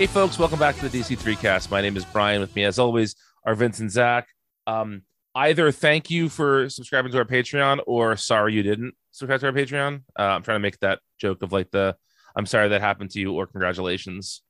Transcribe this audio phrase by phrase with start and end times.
[0.00, 1.70] Hey, folks, welcome back to the DC3cast.
[1.70, 2.40] My name is Brian.
[2.40, 4.28] With me, as always, are Vince and Zach.
[4.66, 5.02] Um,
[5.34, 9.52] either thank you for subscribing to our Patreon or sorry you didn't subscribe to our
[9.52, 10.02] Patreon.
[10.18, 11.96] Uh, I'm trying to make that joke of like the
[12.34, 14.40] I'm sorry that happened to you or congratulations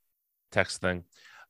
[0.53, 1.03] text thing.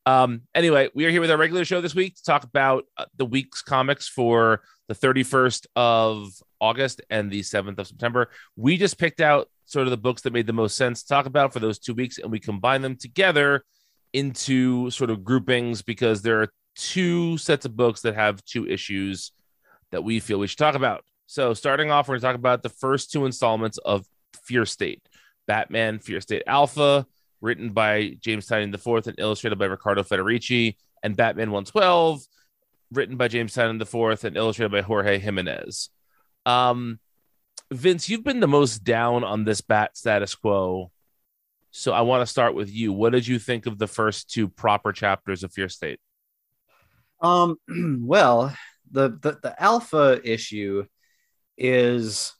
[0.07, 3.05] Um, anyway, we are here with our regular show this week to talk about uh,
[3.17, 8.31] the week's comics for the 31st of August and the 7th of September.
[8.55, 11.27] We just picked out sort of the books that made the most sense to talk
[11.27, 13.63] about for those two weeks, and we combine them together
[14.13, 19.31] into sort of groupings because there are two sets of books that have two issues
[19.91, 21.03] that we feel we should talk about.
[21.27, 24.05] So, starting off, we're going to talk about the first two installments of
[24.43, 25.01] Fear State
[25.47, 27.05] Batman Fear State Alpha
[27.41, 32.21] written by James Tynion IV and illustrated by Riccardo Federici, and Batman 112,
[32.91, 35.89] written by James Tynion IV and illustrated by Jorge Jimenez.
[36.45, 36.99] Um,
[37.71, 40.91] Vince, you've been the most down on this bat status quo.
[41.71, 42.91] So I want to start with you.
[42.91, 45.99] What did you think of the first two proper chapters of Fear State?
[47.21, 47.57] Um,
[48.01, 48.55] well,
[48.91, 50.85] the, the the alpha issue
[51.57, 52.33] is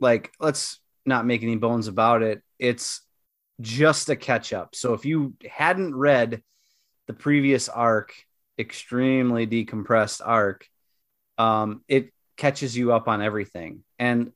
[0.00, 2.42] like let's not make any bones about it.
[2.58, 3.00] It's
[3.60, 4.74] just a catch up.
[4.74, 6.42] So if you hadn't read
[7.06, 8.12] the previous arc,
[8.58, 10.66] extremely decompressed arc,
[11.38, 13.84] um, it catches you up on everything.
[13.98, 14.32] And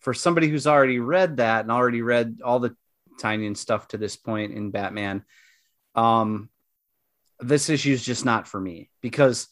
[0.00, 2.76] for somebody who's already read that and already read all the
[3.22, 5.24] Tynion stuff to this point in Batman,
[5.94, 6.48] um,
[7.40, 9.48] this issue is just not for me because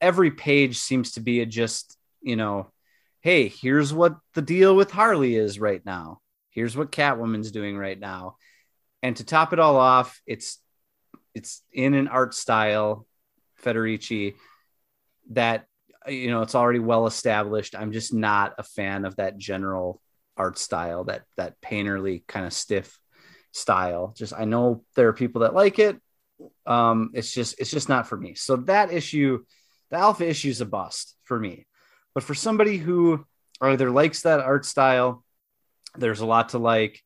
[0.00, 2.70] every page seems to be a just, you know,
[3.20, 7.98] hey, here's what the deal with Harley is right now here's what Catwoman's doing right
[7.98, 8.36] now.
[9.02, 10.58] And to top it all off, it's
[11.34, 13.06] it's in an art style,
[13.64, 14.34] Federici,
[15.30, 15.66] that
[16.06, 17.74] you know it's already well established.
[17.74, 20.00] I'm just not a fan of that general
[20.36, 22.98] art style, that that painterly kind of stiff
[23.52, 24.14] style.
[24.16, 26.00] Just I know there are people that like it.
[26.66, 28.34] Um, it's just it's just not for me.
[28.34, 29.44] So that issue,
[29.90, 31.66] the alpha issue is a bust for me.
[32.14, 33.24] But for somebody who
[33.60, 35.24] either likes that art style
[35.96, 37.02] there's a lot to like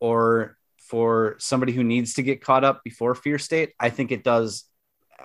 [0.00, 4.24] or for somebody who needs to get caught up before fear state i think it
[4.24, 4.64] does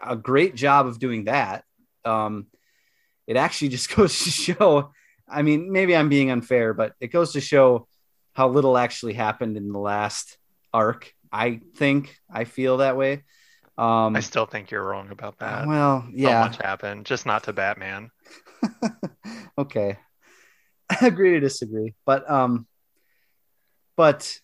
[0.01, 1.63] a great job of doing that
[2.05, 2.47] um,
[3.27, 4.91] it actually just goes to show
[5.31, 7.87] i mean maybe i'm being unfair but it goes to show
[8.33, 10.37] how little actually happened in the last
[10.73, 13.23] arc i think i feel that way
[13.77, 15.65] um, I still think you're wrong about that.
[15.65, 18.09] well yeah Not much happened, just not to Batman.
[19.57, 19.97] okay
[20.89, 22.67] i agree to disagree but um
[23.95, 24.37] but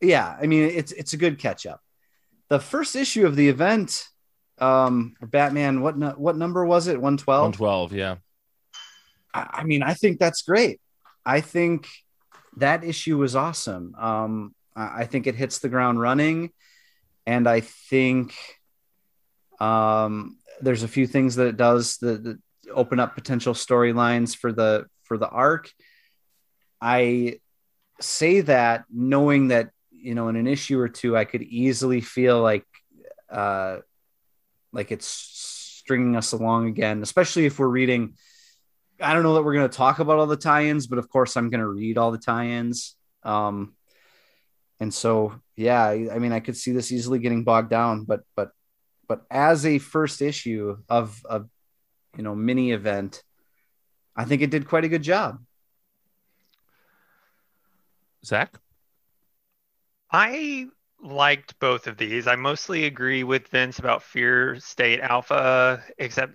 [0.00, 1.80] yeah, I mean it's it's a good catch up.
[2.50, 4.06] The first issue of the event,
[4.58, 7.00] um, Batman, what nu- what number was it?
[7.00, 7.58] One twelve.
[7.58, 8.16] 112, yeah.
[9.34, 10.80] I, mean, I think that's great.
[11.24, 11.88] I think
[12.56, 13.94] that issue was awesome.
[13.96, 16.50] Um, I, I think it hits the ground running,
[17.26, 18.34] and I think
[19.60, 22.38] um, there's a few things that it does that, that
[22.74, 25.70] open up potential storylines for the for the arc.
[26.80, 27.40] I
[28.00, 32.40] say that knowing that you know in an issue or two I could easily feel
[32.40, 32.64] like
[33.30, 33.78] uh
[34.72, 38.14] like it's stringing us along again, especially if we're reading.
[39.00, 41.36] I don't know that we're going to talk about all the tie-ins, but of course
[41.36, 42.96] I'm going to read all the tie-ins.
[43.22, 43.74] Um,
[44.80, 48.20] and so yeah, I, I mean I could see this easily getting bogged down, but
[48.36, 48.50] but
[49.08, 51.42] but as a first issue of a
[52.16, 53.22] you know mini event,
[54.14, 55.42] I think it did quite a good job.
[58.24, 58.58] Zach?
[60.10, 60.66] I
[61.02, 62.26] liked both of these.
[62.26, 66.34] I mostly agree with Vince about Fear State Alpha, except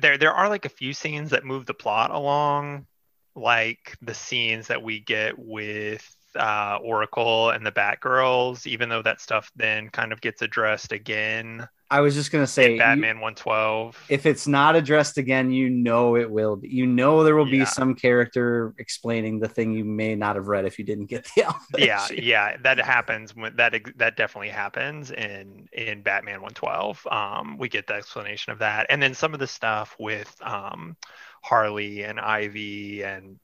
[0.00, 2.86] there there are like a few scenes that move the plot along,
[3.34, 6.06] like the scenes that we get with
[6.36, 11.68] uh, Oracle and the Batgirls, even though that stuff then kind of gets addressed again
[11.90, 14.06] I was just gonna say Batman 112.
[14.08, 16.68] if it's not addressed again, you know it will be.
[16.68, 20.64] You know there will be some character explaining the thing you may not have read
[20.64, 21.60] if you didn't get the alpha.
[21.78, 22.20] yeah issue.
[22.22, 27.86] yeah that happens when that that definitely happens in in batman 112 um we get
[27.86, 30.96] the explanation of that and then some of the stuff with um
[31.42, 33.38] harley and ivy and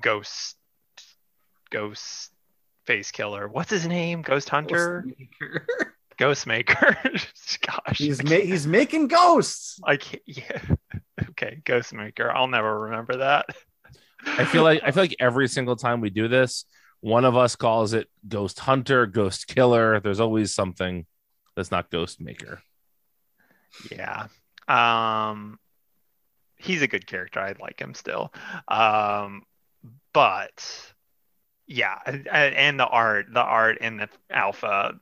[0.00, 0.56] ghost
[1.70, 2.30] ghost
[2.86, 5.04] face killer what's his name ghost hunter
[5.40, 5.64] Ghostmaker.
[6.22, 6.96] ghost maker
[7.66, 9.80] gosh he's ma- he's making ghosts.
[9.84, 10.60] i can't yeah
[11.30, 13.46] okay ghost maker i'll never remember that
[14.24, 16.64] I feel like I feel like every single time we do this,
[17.00, 19.98] one of us calls it Ghost Hunter, Ghost Killer.
[20.00, 21.06] There's always something
[21.56, 22.62] that's not Ghost Maker.
[23.90, 24.28] Yeah.
[24.68, 25.58] Um
[26.56, 27.40] he's a good character.
[27.40, 28.32] I like him still.
[28.68, 29.42] Um,
[30.12, 30.92] but
[31.66, 34.94] yeah, and the art, the art in the alpha,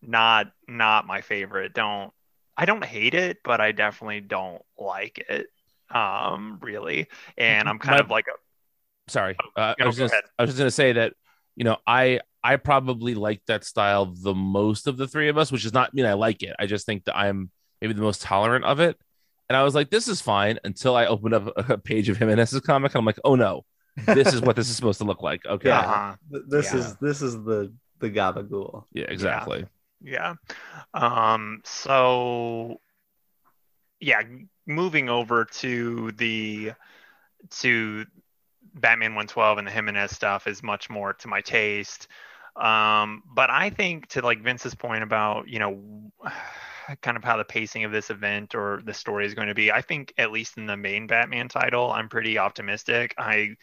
[0.00, 1.72] not not my favorite.
[1.74, 2.12] Don't
[2.56, 5.46] I don't hate it, but I definitely don't like it.
[5.94, 7.06] Um, really,
[7.36, 10.24] and I'm kind My- of like, a, Sorry, Oh, uh, I was go just ahead.
[10.38, 11.14] I was just gonna say that
[11.56, 15.50] you know I I probably like that style the most of the three of us,
[15.50, 16.54] which does not mean I like it.
[16.58, 17.50] I just think that I'm
[17.80, 18.98] maybe the most tolerant of it.
[19.48, 22.18] And I was like, this is fine until I opened up a, a page of
[22.18, 22.92] Jimenez's comic.
[22.94, 23.64] And I'm like, oh no,
[24.04, 25.40] this is what this is supposed to look like.
[25.46, 25.68] Okay.
[25.70, 25.80] Yeah.
[25.80, 26.16] uh-huh.
[26.48, 26.78] This Yeah.
[26.80, 28.84] is this is the the gabagool.
[28.92, 29.60] Yeah, exactly.
[29.60, 29.64] Yeah.
[30.94, 32.80] Um, so
[34.00, 34.22] yeah,
[34.66, 36.72] moving over to the
[37.50, 38.06] to
[38.74, 42.08] Batman 112 and the Jimenez stuff is much more to my taste.
[42.56, 46.12] Um, but I think to like Vince's point about, you know,
[47.02, 49.70] kind of how the pacing of this event or the story is going to be,
[49.70, 53.14] I think at least in the main Batman title, I'm pretty optimistic.
[53.18, 53.56] I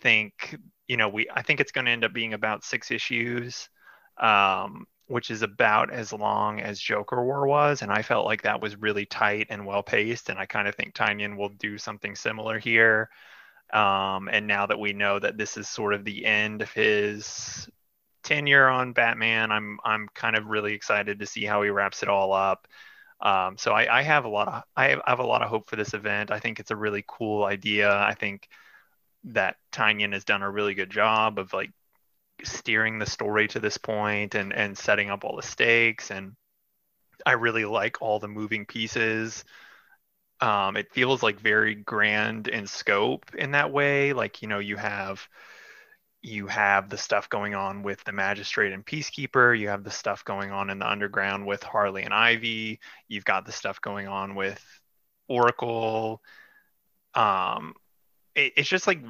[0.00, 0.56] think,
[0.86, 3.68] you know, we I think it's going to end up being about six issues.
[4.18, 8.62] Um, which is about as long as Joker War was, and I felt like that
[8.62, 12.16] was really tight and well paced, and I kind of think Tynion will do something
[12.16, 13.10] similar here.
[13.74, 17.68] Um, and now that we know that this is sort of the end of his
[18.24, 22.08] tenure on Batman, I'm I'm kind of really excited to see how he wraps it
[22.08, 22.66] all up.
[23.20, 25.50] Um, so I, I have a lot of I have, I have a lot of
[25.50, 26.30] hope for this event.
[26.30, 27.94] I think it's a really cool idea.
[27.94, 28.48] I think
[29.24, 31.70] that Tynion has done a really good job of like
[32.44, 36.34] steering the story to this point and and setting up all the stakes and
[37.24, 39.44] I really like all the moving pieces.
[40.40, 44.12] Um, it feels like very grand in scope in that way.
[44.12, 45.26] Like, you know, you have
[46.22, 50.24] you have the stuff going on with the magistrate and peacekeeper, you have the stuff
[50.24, 52.78] going on in the underground with Harley and Ivy,
[53.08, 54.64] you've got the stuff going on with
[55.28, 56.22] Oracle.
[57.14, 57.74] Um,
[58.36, 59.00] it, it's just like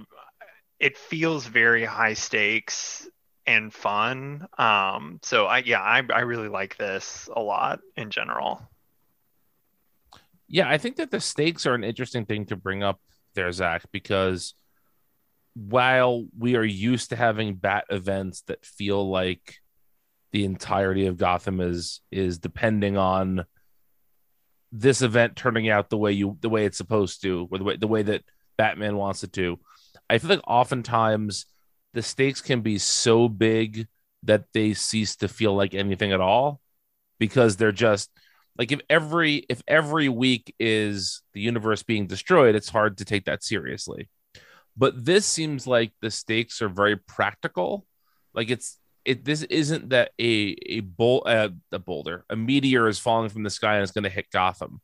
[0.80, 3.06] it feels very high stakes
[3.46, 4.46] and fun.
[4.58, 8.62] Um, so I yeah, I I really like this a lot in general.
[10.48, 13.00] Yeah, I think that the stakes are an interesting thing to bring up
[13.34, 14.54] there, Zach, because
[15.54, 19.56] while we are used to having bat events that feel like
[20.32, 23.44] the entirety of Gotham is is depending on
[24.70, 27.76] this event turning out the way you the way it's supposed to, or the way
[27.76, 28.22] the way that
[28.56, 29.58] Batman wants it to.
[30.08, 31.46] I feel like oftentimes
[31.94, 33.86] the stakes can be so big
[34.24, 36.60] that they cease to feel like anything at all
[37.18, 38.10] because they're just
[38.58, 43.24] like if every if every week is the universe being destroyed it's hard to take
[43.26, 44.08] that seriously.
[44.76, 47.86] But this seems like the stakes are very practical.
[48.34, 52.98] Like it's it this isn't that a a bol uh, a boulder a meteor is
[52.98, 54.80] falling from the sky and it's going to hit gotham.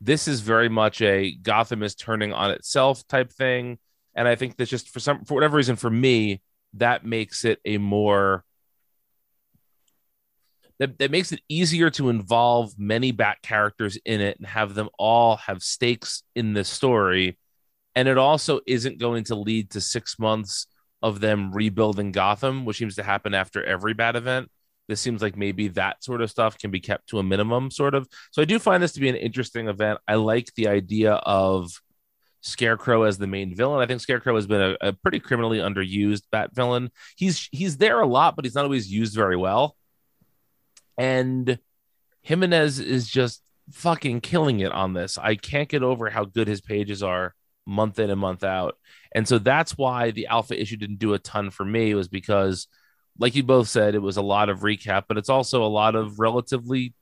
[0.00, 3.78] This is very much a gotham is turning on itself type thing
[4.16, 6.40] and i think that's just for some for whatever reason for me
[6.74, 8.44] that makes it a more
[10.78, 14.88] that, that makes it easier to involve many bat characters in it and have them
[14.98, 17.38] all have stakes in the story.
[17.94, 20.66] And it also isn't going to lead to six months
[21.02, 24.50] of them rebuilding gotham which seems to happen after every bat event.
[24.88, 27.94] This seems like maybe that sort of stuff can be kept to a minimum sort
[27.94, 28.06] of.
[28.30, 29.98] So i do find this to be an interesting event.
[30.06, 31.70] I like the idea of
[32.40, 36.22] scarecrow as the main villain i think scarecrow has been a, a pretty criminally underused
[36.30, 39.76] bat villain he's he's there a lot but he's not always used very well
[40.98, 41.58] and
[42.22, 45.18] Jimenez is just fucking killing it on this.
[45.18, 47.34] I can't get over how good his pages are
[47.66, 48.76] month in and month out.
[49.14, 52.68] And so that's why the alpha issue didn't do a ton for me was because
[53.18, 55.94] like you both said it was a lot of recap, but it's also a lot
[55.94, 56.94] of relatively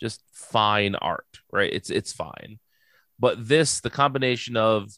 [0.00, 1.72] just fine art, right?
[1.72, 2.58] It's it's fine.
[3.18, 4.90] But this the combination of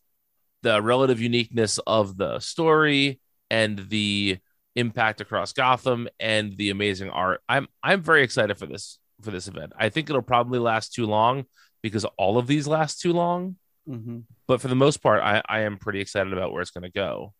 [0.62, 3.20] the relative uniqueness of the story
[3.50, 4.38] and the
[4.76, 7.40] impact across Gotham and the amazing art.
[7.48, 9.72] I'm I'm very excited for this for this event.
[9.76, 11.44] I think it'll probably last too long
[11.82, 13.56] because all of these last too long.
[13.88, 14.20] Mm-hmm.
[14.46, 16.90] But for the most part, I, I am pretty excited about where it's going to
[16.90, 17.32] go.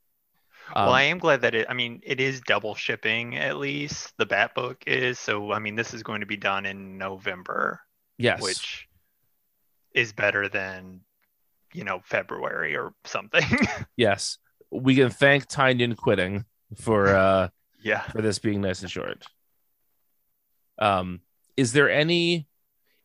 [0.75, 1.67] well, Um, I am glad that it.
[1.69, 4.13] I mean, it is double shipping at least.
[4.17, 5.53] The Bat book is so.
[5.53, 7.81] I mean, this is going to be done in November,
[8.17, 8.88] yes, which
[9.99, 11.01] is better than
[11.75, 13.45] you know February or something.
[13.97, 14.39] yes,
[14.71, 16.45] we can thank Tynion quitting
[16.77, 17.49] for uh
[17.83, 18.03] yeah.
[18.03, 19.25] for this being nice and short.
[20.79, 21.21] Um,
[21.57, 22.47] is there any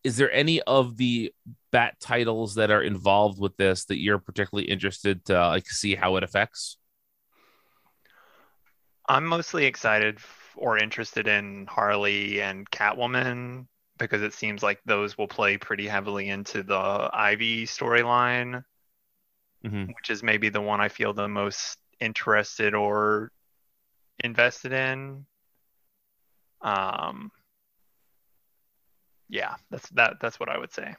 [0.03, 1.33] is there any of the
[1.71, 6.17] bat titles that are involved with this that you're particularly interested to like see how
[6.17, 6.77] it affects?
[9.09, 10.19] I'm mostly excited
[10.55, 13.65] or interested in Harley and Catwoman
[14.03, 18.63] because it seems like those will play pretty heavily into the Ivy storyline.
[19.63, 19.87] Mhm.
[19.87, 23.31] which is maybe the one I feel the most interested or
[24.21, 25.25] invested in.
[26.61, 27.31] Um,
[29.29, 30.19] yeah, that's that.
[30.19, 30.95] That's what I would say.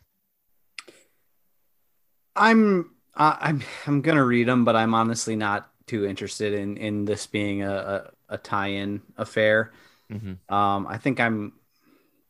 [2.36, 7.04] I'm uh, I'm I'm gonna read them, but I'm honestly not too interested in in
[7.04, 9.72] this being a a, a tie-in affair.
[10.10, 10.38] Mhm.
[10.52, 11.52] Um, I think I'm,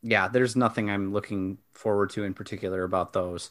[0.04, 0.28] yeah.
[0.28, 3.50] There's nothing I'm looking forward to in particular about those.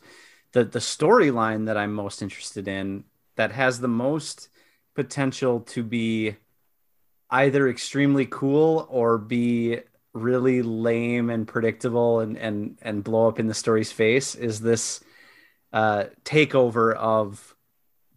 [0.53, 3.05] The the storyline that I'm most interested in
[3.35, 4.49] that has the most
[4.95, 6.35] potential to be
[7.31, 9.79] either extremely cool or be
[10.13, 15.03] really lame and predictable and and and blow up in the story's face is this
[15.73, 17.55] uh, takeover of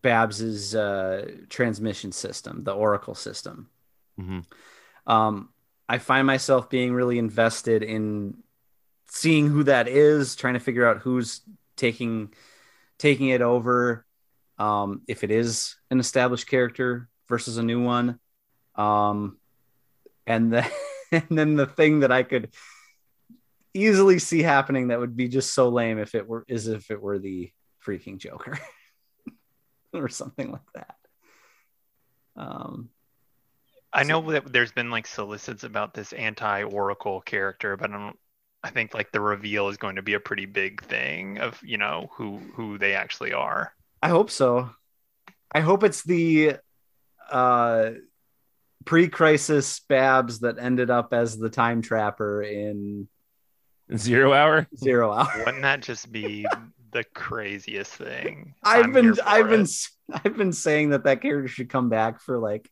[0.03, 3.71] Babs's uh, transmission system, the Oracle system.
[4.21, 4.45] Mhm.
[5.07, 5.49] Um,
[5.89, 8.39] I find myself being really invested in
[9.09, 11.43] seeing who that is, trying to figure out who's
[11.77, 12.33] taking
[12.99, 14.05] taking it over.
[14.59, 18.19] Um, if it is an established character versus a new one,
[18.75, 19.39] um,
[20.27, 20.71] and then
[21.13, 22.53] and then the thing that I could
[23.75, 27.01] easily see happening that would be just so lame if it were is if it
[27.01, 27.53] were the
[27.85, 28.59] freaking Joker
[29.93, 30.97] or something like that.
[32.35, 32.91] Um,
[33.97, 38.19] I know that there's been like solicits about this anti-Oracle character, but I don't.
[38.63, 41.79] I think like the reveal is going to be a pretty big thing of you
[41.79, 43.73] know who who they actually are.
[44.03, 44.71] I hope so.
[45.53, 46.57] I hope it's the
[47.31, 47.91] uh,
[48.85, 53.09] pre-crisis Babs that ended up as the time trapper in
[53.97, 54.67] Zero hour.
[54.77, 55.31] Zero Hour.
[55.45, 56.45] Wouldn't that just be
[56.91, 58.55] the craziest thing?
[58.65, 59.65] I've I'm been I've been it.
[59.65, 62.69] s- I've been saying that that character should come back for like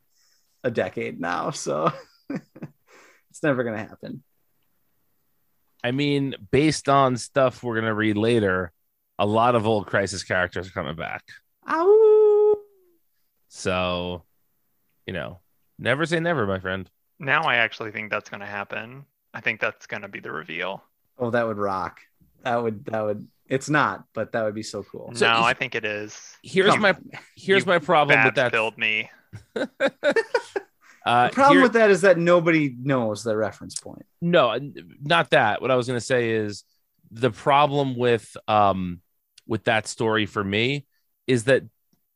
[0.64, 1.92] a decade now, so
[2.30, 4.24] it's never gonna happen.
[5.84, 8.72] I mean, based on stuff we're gonna read later,
[9.18, 11.22] a lot of old Crisis characters are coming back.
[11.68, 12.56] Ow!
[13.48, 14.24] So,
[15.06, 15.40] you know,
[15.78, 16.90] never say never, my friend.
[17.18, 19.04] Now I actually think that's going to happen.
[19.32, 20.82] I think that's going to be the reveal.
[21.18, 22.00] Oh, that would rock.
[22.42, 23.28] That would that would.
[23.48, 25.10] It's not, but that would be so cool.
[25.14, 26.18] So no, if- I think it is.
[26.42, 27.10] Here's Come my on.
[27.36, 28.52] here's You my problem with that.
[28.52, 29.10] filled me.
[31.06, 34.06] Uh, The problem here- with that is that nobody knows the reference point.
[34.22, 34.58] no,
[35.02, 35.60] not that.
[35.60, 36.64] What I was gonna say is
[37.10, 39.02] the problem with um
[39.46, 40.86] with that story for me
[41.26, 41.62] is that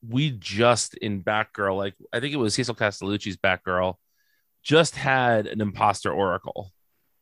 [0.08, 3.96] we just in Batgirl, like I think it was Cecil Castellucci's Batgirl,
[4.62, 6.72] just had an imposter oracle.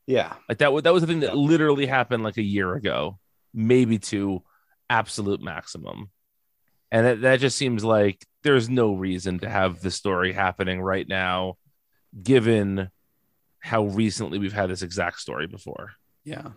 [0.07, 0.35] Yeah.
[0.49, 3.19] Like that, wa- that was the thing that literally happened like a year ago,
[3.57, 4.43] maybe two,
[4.89, 6.11] absolute maximum.
[6.93, 11.09] And that, that just seems like there's no reason to have the story happening right
[11.09, 11.57] now,
[12.23, 12.91] given
[13.59, 15.93] how recently we've had this exact story before.
[16.25, 16.51] Yeah.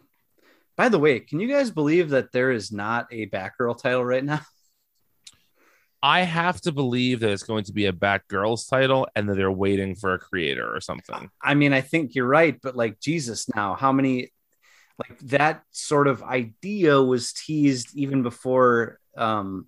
[0.78, 4.24] By the way, can you guys believe that there is not a Batgirl title right
[4.24, 4.42] now?
[6.04, 9.52] I have to believe that it's going to be a Batgirls title and that they're
[9.52, 11.30] waiting for a creator or something.
[11.42, 14.32] I mean, I think you're right, but like Jesus, now how many
[15.00, 19.66] like that sort of idea was teased even before um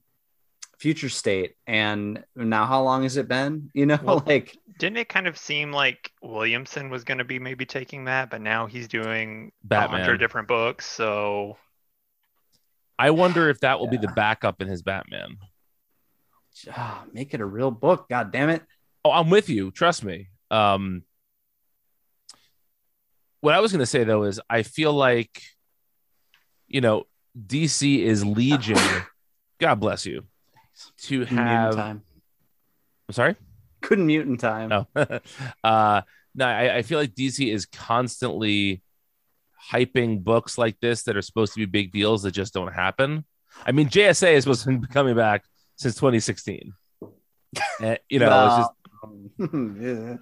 [0.78, 5.10] future state and now how long has it been you know Well, like Didn't it
[5.10, 8.88] kind of seem like Williamson was going to be maybe taking that, but now he's
[8.88, 10.02] doing a Batman.
[10.02, 10.86] hundred different books.
[10.88, 11.58] So
[12.98, 15.38] I wonder if that will be the backup in his Batman.
[16.72, 18.64] ah, make it a real book god damn it
[19.04, 19.72] Oh, I'm with you.
[19.72, 20.28] Trust me.
[20.52, 21.04] Um,
[23.41, 25.41] what I was going to say though is I feel like,
[26.67, 27.05] you know,
[27.38, 28.77] DC is legion.
[29.60, 30.24] God bless you.
[31.03, 32.01] To Couldn't mute in have, time
[33.10, 33.36] I'm sorry.
[33.81, 34.88] couldn't mute in time No,
[35.63, 36.01] uh,
[36.33, 36.45] no.
[36.45, 38.81] I, I feel like DC is constantly
[39.71, 43.25] hyping books like this that are supposed to be big deals that just don't happen.
[43.65, 45.43] I mean, JSA is supposed to be coming back
[45.75, 46.74] since 2016.
[47.79, 48.67] And, you know,
[49.39, 50.17] it's just yeah.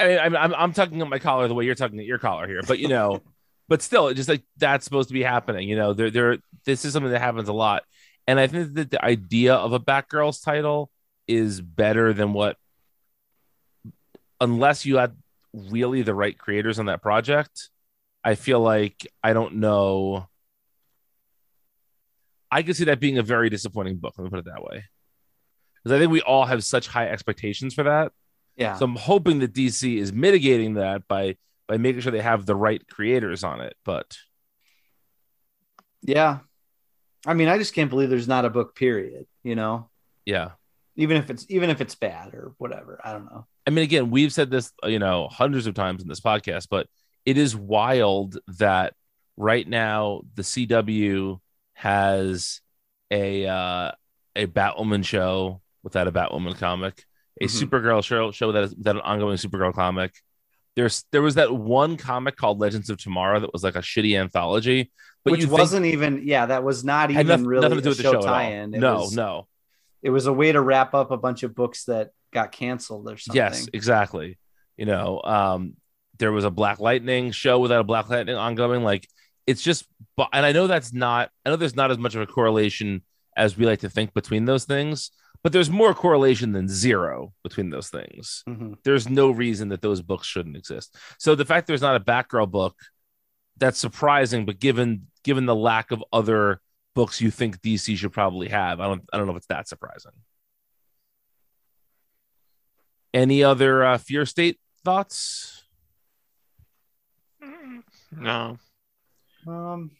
[0.00, 2.18] I mean, I'm, I'm I'm tugging at my collar the way you're tugging at your
[2.18, 3.22] collar here, but you know,
[3.68, 5.68] but still, it's just like that's supposed to be happening.
[5.68, 7.84] You know, there there this is something that happens a lot,
[8.26, 10.90] and I think that the idea of a Batgirls title
[11.28, 12.56] is better than what,
[14.40, 15.16] unless you had
[15.52, 17.70] really the right creators on that project.
[18.22, 20.28] I feel like I don't know.
[22.50, 24.14] I could see that being a very disappointing book.
[24.18, 24.84] Let me put it that way,
[25.82, 28.12] because I think we all have such high expectations for that.
[28.56, 28.76] Yeah.
[28.76, 31.36] So I'm hoping that DC is mitigating that by
[31.68, 33.76] by making sure they have the right creators on it.
[33.84, 34.16] But
[36.02, 36.40] yeah.
[37.26, 39.90] I mean i just can't believe there's not a book period you know?
[40.24, 40.52] Yeah,
[40.96, 43.46] even if it's even if it's bad or whatever i don't know.
[43.66, 46.88] I mean, again, we've said this, you know, hundreds of times in this podcast, but
[47.24, 48.94] it is wild that
[49.36, 51.38] right now the CW
[51.74, 52.60] has
[53.10, 53.92] a uh,
[54.34, 57.04] a Batwoman show without a Batwoman comic,
[57.40, 57.68] a Mhm.
[57.68, 60.14] Supergirl show show that is without an ongoing Supergirl comic.
[60.76, 64.18] There's there was that one comic called Legends of Tomorrow that was like a shitty
[64.18, 64.90] anthology,
[65.24, 67.98] but Which wasn't even, yeah, that was not even noth- really nothing to do with
[67.98, 68.32] the show show at all.
[68.34, 68.74] tie-in.
[68.74, 69.46] It No, was, no.
[70.02, 73.16] It was a way to wrap up a bunch of books that got canceled or
[73.18, 73.36] something.
[73.36, 74.38] Yes, exactly.
[74.76, 75.74] You know, um,
[76.18, 78.82] there was a Black Lightning show without a Black Lightning ongoing.
[78.82, 79.06] Like
[79.46, 79.84] it's just,
[80.32, 81.30] and I know that's not.
[81.44, 83.02] I know there's not as much of a correlation
[83.36, 85.10] as we like to think between those things,
[85.42, 88.42] but there's more correlation than zero between those things.
[88.48, 88.76] Mhm.
[88.84, 90.96] There's no reason that those books shouldn't exist.
[91.18, 92.76] So the fact there's not a Batgirl book,
[93.56, 94.46] that's surprising.
[94.46, 96.60] But given given the lack of other
[96.94, 99.68] books you think DC should probably have, I don't I don't know if it's that
[99.68, 100.12] surprising.
[103.12, 105.62] Any other uh, Fear State thoughts?
[108.12, 108.58] No.
[109.46, 109.90] Um,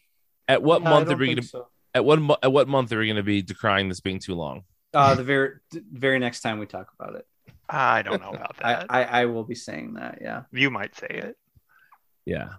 [0.47, 1.67] At what yeah, month are we going to so.
[1.93, 4.63] at what at what month are we going to be decrying this being too long?
[4.93, 7.25] Uh, the very very next time we talk about it,
[7.69, 8.87] I don't know about that.
[8.89, 10.19] I I will be saying that.
[10.21, 10.43] Yeah.
[10.51, 11.37] you might say it.
[12.25, 12.49] Yeah,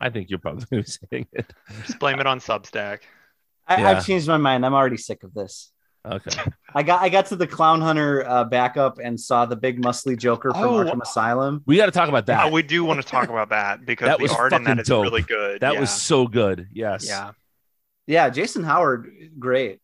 [0.00, 1.52] I think you're probably going to be saying it.
[1.86, 3.00] Just blame it on Substack.
[3.66, 3.90] I, Yeah.
[3.90, 4.64] I've changed my mind.
[4.64, 5.72] I'm already sick of this.
[6.06, 6.30] Okay.
[6.72, 10.16] I got I got to the Clown Hunter uh, backup and saw the big muscly
[10.16, 10.84] Joker from Oh.
[10.84, 11.62] Arkham Asylum.
[11.66, 12.44] We got to talk about that.
[12.46, 14.76] Yeah, we do want to talk about that because That the was art in that
[14.76, 15.02] fucking dope.
[15.02, 15.62] really good.
[15.62, 15.80] that yeah.
[15.80, 16.68] was so good.
[16.72, 17.06] Yes.
[17.08, 17.32] yeah.
[18.06, 19.80] Yeah, Jason Howard, great.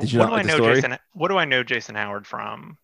[0.00, 0.74] Did you what not do like I know story?
[0.76, 0.98] Jason?
[1.12, 2.78] What do I know Jason Howard from?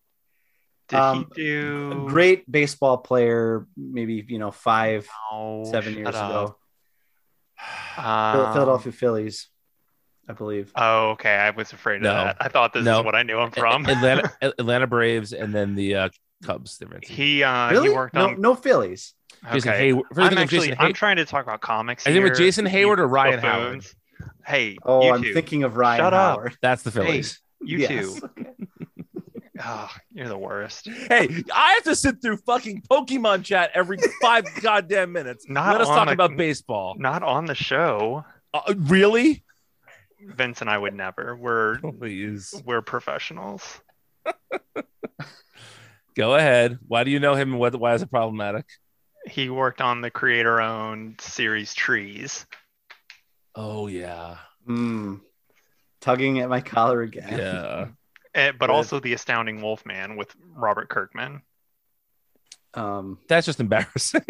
[0.89, 5.07] Did Um, he do Great baseball player, maybe you know five,
[5.65, 6.15] seven years up.
[6.15, 6.57] ago.
[7.97, 9.49] Um, Philadelphia Phillies,
[10.27, 10.71] I believe.
[10.75, 11.33] Oh, okay.
[11.35, 12.13] I was afraid of No.
[12.13, 12.37] that.
[12.39, 12.99] I thought this No.
[12.99, 13.85] is what I knew him from.
[13.85, 16.09] Atlanta Atlanta Braves and then the uh,
[16.43, 16.77] Cubs.
[16.77, 17.07] Difference.
[17.07, 17.89] he uh, really?
[17.89, 18.41] he worked no, on.
[18.41, 19.13] no Phillies.
[19.51, 19.91] Jason okay.
[19.91, 20.01] Heyward.
[20.11, 22.05] If I'm actually Jason I'm trying to talk about comics.
[22.07, 23.95] I think with Jason you Heyward or Ryan buffoons.
[24.45, 25.33] Hey, Oh, you I'm two.
[25.33, 26.37] thinking of Ryan Shut up.
[26.37, 26.57] Howard.
[26.61, 27.39] That's the Phillies.
[27.61, 28.19] You Yes.
[28.19, 28.29] two.
[29.63, 30.87] Oh, you're the worst.
[31.07, 35.45] Hey, I have to sit through fucking Pokemon chat every five goddamn minutes.
[35.47, 36.95] Not Let us talk a- about baseball.
[36.97, 38.25] Not on the show.
[38.53, 39.43] Uh, really?
[40.25, 41.35] Vince and I would never.
[41.35, 43.81] We're Please we're professionals.
[46.15, 46.79] go ahead.
[46.87, 48.65] Why do you know him and what, why is it problematic?
[49.29, 52.45] He worked on the creator-owned series Trees.
[53.55, 54.37] Oh yeah,
[54.67, 55.21] Mm.
[56.01, 57.37] Tugging at my collar again.
[57.37, 57.87] yeah.
[58.35, 58.73] eh, but Good.
[58.73, 61.41] also the Astounding Wolfman with Robert Kirkman.
[62.73, 64.25] Um, That's just embarrassing.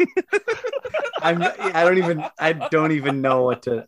[1.22, 1.42] I'm.
[1.42, 2.24] I don't even.
[2.38, 3.88] I don't even know what to.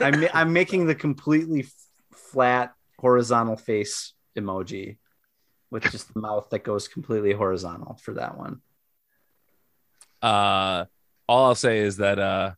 [0.00, 0.26] I'm.
[0.34, 1.72] I'm making the completely f-
[2.12, 4.98] flat horizontal face emoji,
[5.70, 8.60] with just the mouth that goes completely horizontal for that one.
[10.22, 10.84] uh,
[11.28, 12.52] all I'll say is that uh,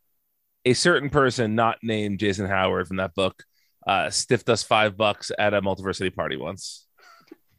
[0.67, 3.43] a certain person not named Jason Howard from that book
[3.87, 6.85] uh, stiffed us five bucks at a multiversity party once.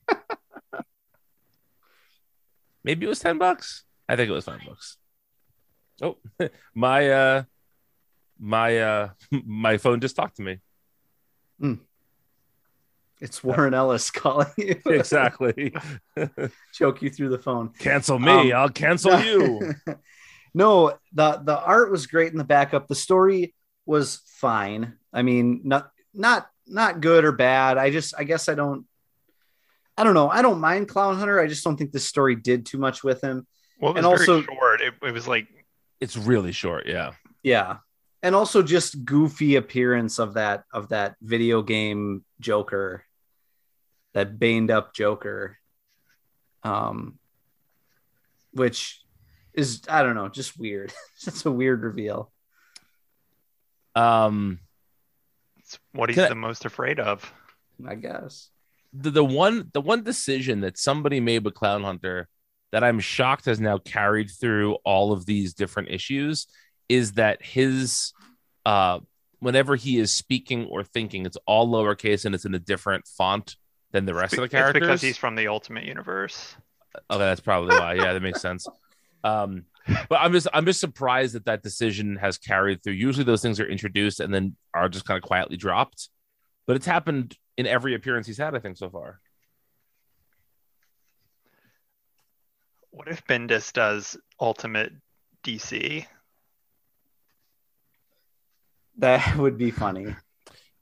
[2.84, 3.84] Maybe it was ten bucks.
[4.10, 4.98] I think it was five bucks.
[6.02, 6.18] Oh,
[6.74, 7.42] my uh,
[8.38, 9.08] my uh,
[9.46, 10.58] my phone just talked to me.
[13.22, 14.80] It's Warren Ellis calling you.
[14.84, 15.74] Exactly.
[16.74, 17.70] Choke you through the phone.
[17.78, 18.52] cancel me.
[18.52, 19.74] Um, I'll cancel you.
[20.54, 22.88] No, the the art was great in the backup.
[22.88, 23.54] The story
[23.86, 24.94] was fine.
[25.12, 27.78] I mean, not not not good or bad.
[27.78, 28.84] I just I guess I don't
[29.96, 30.28] I don't know.
[30.28, 31.40] I don't mind Clown Hunter.
[31.40, 33.46] I just don't think this story did too much with him.
[33.80, 34.80] Well, it was And very also- short.
[34.80, 35.48] It, it was like
[36.00, 36.86] It's really short.
[36.86, 37.12] Yeah.
[37.42, 37.78] Yeah.
[38.22, 43.04] And also just goofy appearance of that of that video game Joker.
[44.14, 45.58] That baned up Joker.
[46.62, 47.18] Um
[48.52, 49.00] which
[49.58, 50.92] is I don't know, just weird.
[51.26, 52.30] It's a weird reveal.
[53.94, 54.60] Um.
[55.58, 57.32] it's what he's I- the most afraid of.
[57.86, 58.48] I guess.
[58.92, 62.28] the, the one the one decision that somebody made with Clown Hunter
[62.72, 66.46] that I'm shocked has now carried through all of these different issues
[66.88, 68.12] is that his
[68.66, 68.98] uh
[69.38, 73.54] whenever he is speaking or thinking, it's all lowercase and it's in a different font
[73.92, 74.80] than the rest of the characters.
[74.80, 76.56] because he's from the Ultimate Universe.
[77.10, 77.94] Okay, that's probably why.
[77.94, 78.66] Yeah, that makes sense.
[79.24, 79.64] Um,
[80.08, 82.92] but I'm just I'm just surprised that that decision has carried through.
[82.94, 86.08] Usually those things are introduced and then are just kind of quietly dropped,
[86.66, 89.20] but it's happened in every appearance he's had, I think, so far.
[92.90, 94.92] What if Bendis does Ultimate
[95.44, 96.04] DC?
[98.98, 100.14] That would be funny.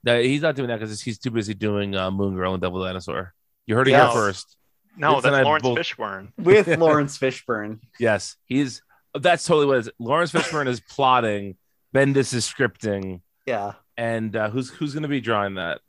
[0.03, 2.83] That he's not doing that because he's too busy doing uh, Moon Girl and Devil
[2.83, 3.33] Dinosaur.
[3.65, 4.13] You heard it Yes.
[4.13, 4.57] here first.
[4.97, 6.31] No, Vince and I that's Laurence both- Fishburne.
[6.37, 7.79] With Laurence Fishburne.
[7.99, 8.81] Yes, he's
[9.13, 9.89] that's totally what it is.
[9.99, 11.55] Laurence Fishburne is plotting.
[11.95, 13.21] Bendis is scripting.
[13.45, 13.73] Yeah.
[13.95, 15.79] And uh, who's who's going to be drawing that?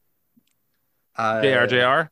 [1.16, 1.66] Uh, Jr.
[1.66, 2.08] Jr.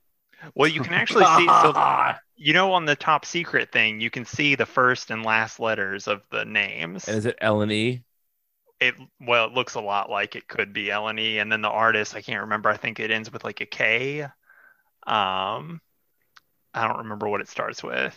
[0.55, 1.47] Well, you can actually see.
[1.63, 5.59] So you know, on the top secret thing, you can see the first and last
[5.59, 7.09] letters of the names.
[7.09, 8.03] And is it L and E?
[8.79, 11.63] It well, it looks a lot like it could be L and E, and then
[11.63, 12.69] the artist, I can't remember.
[12.69, 14.27] I think it ends with like a K.
[15.07, 15.81] Um,
[16.77, 18.15] I don't remember what it starts with.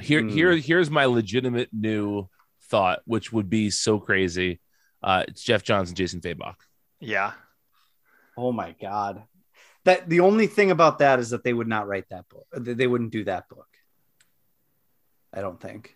[0.00, 0.28] Here, Hmm.
[0.28, 2.28] here, here's my legitimate new
[2.68, 4.60] thought, which would be so crazy.
[5.02, 6.56] Uh, it's Geoff Johns and Jason Fabok.
[7.00, 7.32] Yeah,
[8.36, 9.22] Oh my god.
[9.84, 12.46] That the only thing about that is that they would not write that book.
[12.56, 13.68] They they wouldn't do that book.
[15.32, 15.94] I don't think.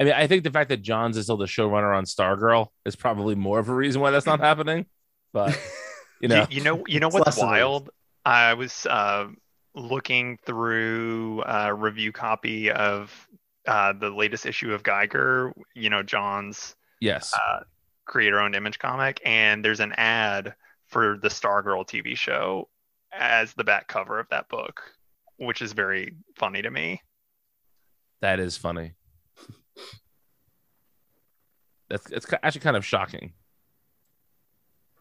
[0.00, 2.96] I mean, I think the fact that Johns is still the showrunner on Stargirl is
[2.96, 4.86] probably more of a reason why that's not happening.
[5.32, 5.56] But
[6.20, 7.90] you know, you, you know, you know what's less of a wild?
[8.24, 9.26] I was uh,
[9.74, 13.28] looking through a review copy of
[13.66, 15.52] uh, the latest issue of Geiger.
[15.74, 17.60] You know, John's yes, uh,
[18.06, 20.54] creator-owned image comic, and there's an ad
[20.86, 22.68] for the Stargirl TV show
[23.12, 24.82] as the back cover of that book,
[25.36, 27.02] which is very funny to me.
[28.20, 28.94] that is funny.
[31.88, 33.32] That's it's actually kind of shocking.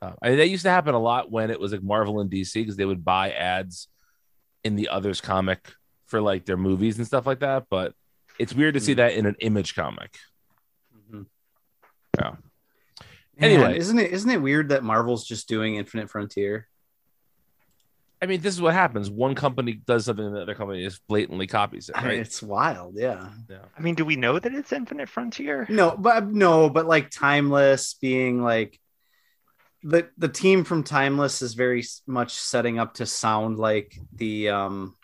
[0.02, 2.30] Uh, I mean, that used to happen a lot when it was like Marvel and
[2.30, 3.88] DC because they would buy ads
[4.68, 5.74] in the others comic
[6.06, 7.66] for like their movies and stuff like that.
[7.70, 7.94] But
[8.38, 8.98] it's weird to see Mhm.
[8.98, 10.18] that in an image comic.
[10.96, 11.26] Mhm.
[12.20, 12.36] Yeah.
[13.40, 13.78] Man, Anyway.
[13.78, 16.68] isn't it isn't it weird that Marvel's just doing Infinite Frontier?
[18.20, 19.12] I mean, this is what happens.
[19.12, 22.42] One company does something, and the other company just blatantly copies it, I mean, it's
[22.42, 23.30] wild, yeah.
[23.48, 23.60] yeah.
[23.78, 25.68] I mean, do we know that it's Infinite Frontier?
[25.70, 28.80] No, but no, but like Timeless being like
[29.88, 34.96] the the team from Timeless is very much setting up to sound like the um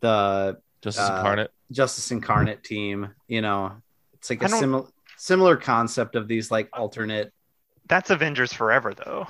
[0.00, 1.50] the Justice uh, Incarnate.
[1.72, 3.08] Justice Incarnate team.
[3.26, 3.72] You know,
[4.14, 7.32] it's like I a don't- similar similar concept of these like alternate.
[7.88, 9.26] That's Avengers Forever, though.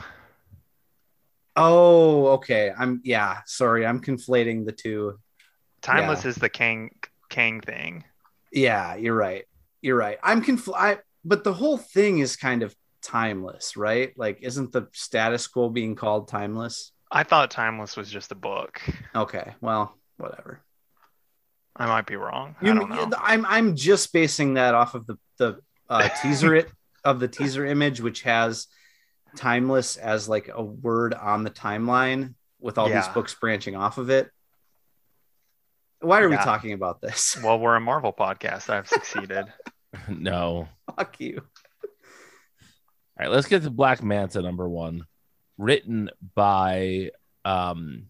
[1.56, 2.72] Oh, okay.
[2.76, 3.38] I'm yeah.
[3.46, 5.18] Sorry, I'm conflating the two.
[5.82, 6.30] Timeless Yeah.
[6.30, 6.90] is the Kang
[7.30, 8.04] Kang thing.
[8.52, 9.44] Yeah, you're right.
[9.80, 10.18] You're right.
[10.22, 10.74] I'm confl.
[10.76, 14.12] I but the whole thing is kind of timeless, right?
[14.16, 16.92] Like, isn't the status quo being called timeless?
[17.10, 18.80] I thought Timeless was just a book.
[19.14, 20.60] Okay, well, whatever.
[21.76, 22.56] I might be wrong.
[22.60, 23.10] I don't know.
[23.18, 26.70] I'm I'm just basing that off of the the uh, teaser it
[27.04, 28.66] of the teaser image, which has
[29.36, 34.10] timeless as like a word on the timeline with all these books branching off of
[34.10, 34.30] it.
[36.00, 37.36] Why are we talking about this?
[37.42, 38.70] Well, we're a Marvel podcast.
[38.70, 39.46] I've succeeded.
[40.08, 40.68] No.
[40.96, 41.42] Fuck you.
[43.18, 45.04] All right, let's get to Black Manta number one,
[45.56, 47.10] written by
[47.44, 48.06] um,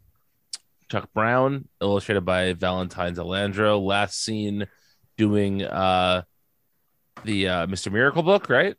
[0.91, 3.85] Chuck Brown, illustrated by Valentine De Landro.
[3.85, 4.67] Last seen
[5.19, 6.23] doing uh,
[7.25, 7.93] the uh, Mr.
[7.93, 8.77] Miracle book, right?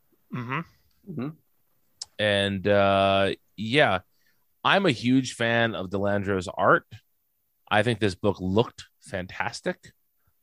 [1.06, 1.30] hmm
[2.18, 4.00] And uh, yeah,
[4.64, 6.88] I'm a huge fan of De Landro's art.
[7.70, 9.92] I think this book looked fantastic.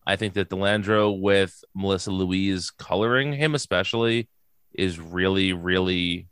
[0.06, 4.28] I think that Delandro with Marissa Louise coloring him, especially,
[4.74, 6.28] is really, really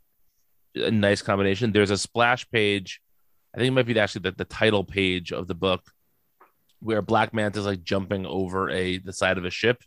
[0.75, 1.73] a nice combination.
[1.73, 3.01] There's a splash page.
[3.55, 5.83] I think it might be actually the, the title page of the book
[6.81, 9.83] where Black Manta is like jumping over a the side of a ship.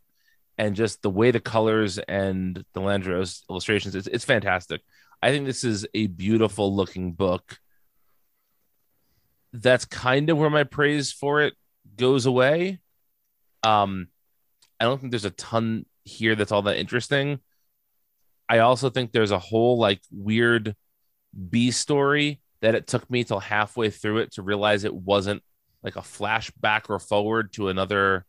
[0.57, 4.81] And just the way the colors and De Landro's illustrations, it's, it's fantastic.
[5.21, 7.57] I think this is a beautiful looking book.
[9.51, 11.55] That's kind of where my praise for it
[11.95, 12.79] goes away.
[13.63, 14.09] Um,
[14.79, 17.39] I don't think there's a ton here that's all that interesting.
[18.49, 20.75] I also think there's a whole like weird
[21.49, 25.43] B story that it took me till halfway through it to realize it wasn't
[25.84, 28.25] like a flashback or forward to another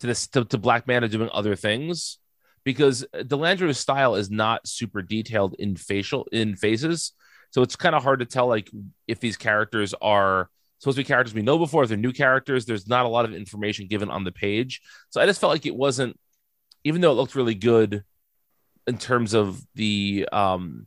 [0.00, 2.18] to this to, to Black Manta doing other things
[2.64, 7.12] because De Landro's style is not super detailed in facial in faces.
[7.50, 8.70] So it's kind of hard to tell like
[9.06, 12.64] if these characters are supposed to be characters we know before, if they're new characters.
[12.64, 14.80] There's not a lot of information given on the page.
[15.10, 16.18] So I just felt like it wasn't,
[16.84, 18.02] even though it looked really good
[18.90, 20.86] in terms of the um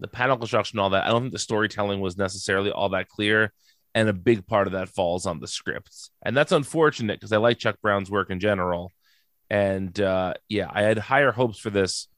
[0.00, 3.08] the panel construction and all that, I don't think the storytelling was necessarily all that
[3.08, 3.52] clear.
[3.94, 6.10] And a big part of that falls on the scripts.
[6.22, 8.92] And that's unfortunate because I like Chuck Brown's work in general.
[9.48, 12.08] And uh, yeah, I had higher hopes for this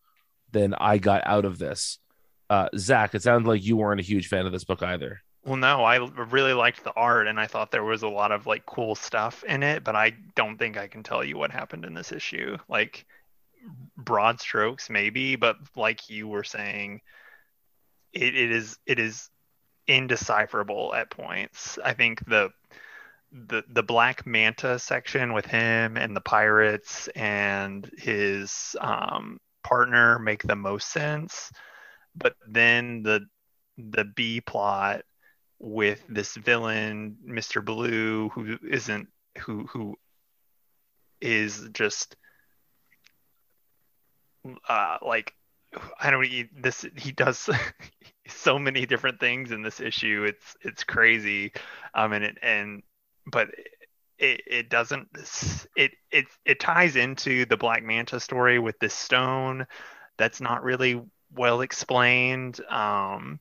[0.51, 1.99] than I got out of this.
[2.51, 5.21] Uh, Zach, it sounds like you weren't a huge fan of this book either.
[5.45, 5.99] Well, no, I
[6.31, 9.45] really liked the art and I thought there was a lot of like cool stuff
[9.45, 12.57] in it, but I don't think I can tell you what happened in this issue.
[12.69, 13.07] Like
[13.97, 17.01] broad strokes, maybe, but like you were saying,
[18.12, 19.29] it, it is it is
[19.87, 21.79] indecipherable at points.
[21.85, 22.51] I think the
[23.33, 30.42] the the Black Manta section with him and the pirates and his um, partner make
[30.42, 31.51] the most sense,
[32.14, 33.27] but then the
[33.77, 35.03] the B plot
[35.59, 37.64] with this villain, Mr.
[37.64, 39.97] Blue, who isn't who who
[41.21, 42.16] is just
[44.68, 45.34] uh like
[46.00, 47.48] I don't he, this he does
[48.28, 50.24] so many different things in this issue.
[50.28, 51.52] It's it's crazy.
[51.94, 52.82] Um and it and
[53.26, 53.48] but
[54.18, 55.08] it, it doesn't
[55.76, 59.66] it it it ties into the Black Manta story with this stone
[60.16, 62.61] that's not really well explained.
[62.68, 63.40] Um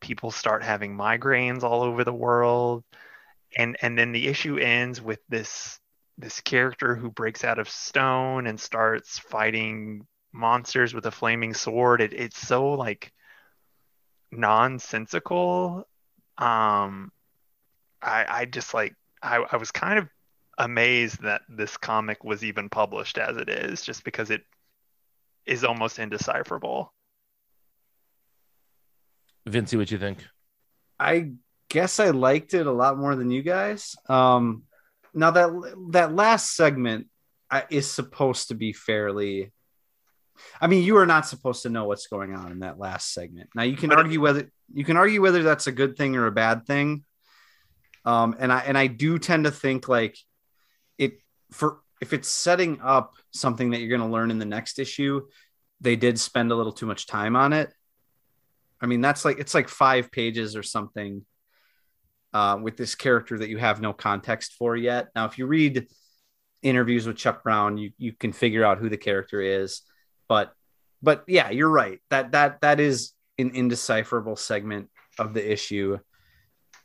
[0.00, 2.84] people start having migraines all over the world
[3.56, 5.80] and and then the issue ends with this
[6.18, 12.00] this character who breaks out of stone and starts fighting monsters with a flaming sword
[12.00, 13.12] it, it's so like
[14.30, 15.86] nonsensical
[16.36, 17.10] um
[18.02, 20.08] i i just like I, I was kind of
[20.58, 24.42] amazed that this comic was even published as it is just because it
[25.46, 26.92] is almost indecipherable
[29.48, 30.18] Vincey, what do you think?
[30.98, 31.32] I
[31.68, 33.96] guess I liked it a lot more than you guys.
[34.08, 34.64] Um,
[35.14, 37.06] now that that last segment
[37.70, 39.52] is supposed to be fairly.
[40.60, 43.50] I mean, you are not supposed to know what's going on in that last segment.
[43.54, 46.26] Now you can But argue whether you can argue whether that's a good thing or
[46.26, 47.04] a bad thing.
[48.04, 50.16] Um, and I and I do tend to think like
[50.96, 51.20] it
[51.50, 55.26] for if it's setting up something that you're going to learn in the next issue,
[55.80, 57.72] they did spend a little too much time on it.
[58.80, 61.24] I mean, that's like it's like five pages or something
[62.32, 65.08] uh, with this character that you have no context for yet.
[65.14, 65.88] Now, if you read
[66.62, 69.82] interviews with Chuck Brown, you you can figure out who the character is.
[70.28, 70.52] But
[71.02, 72.00] but yeah, you're right.
[72.10, 74.88] That that that is an indecipherable segment
[75.18, 75.98] of the issue.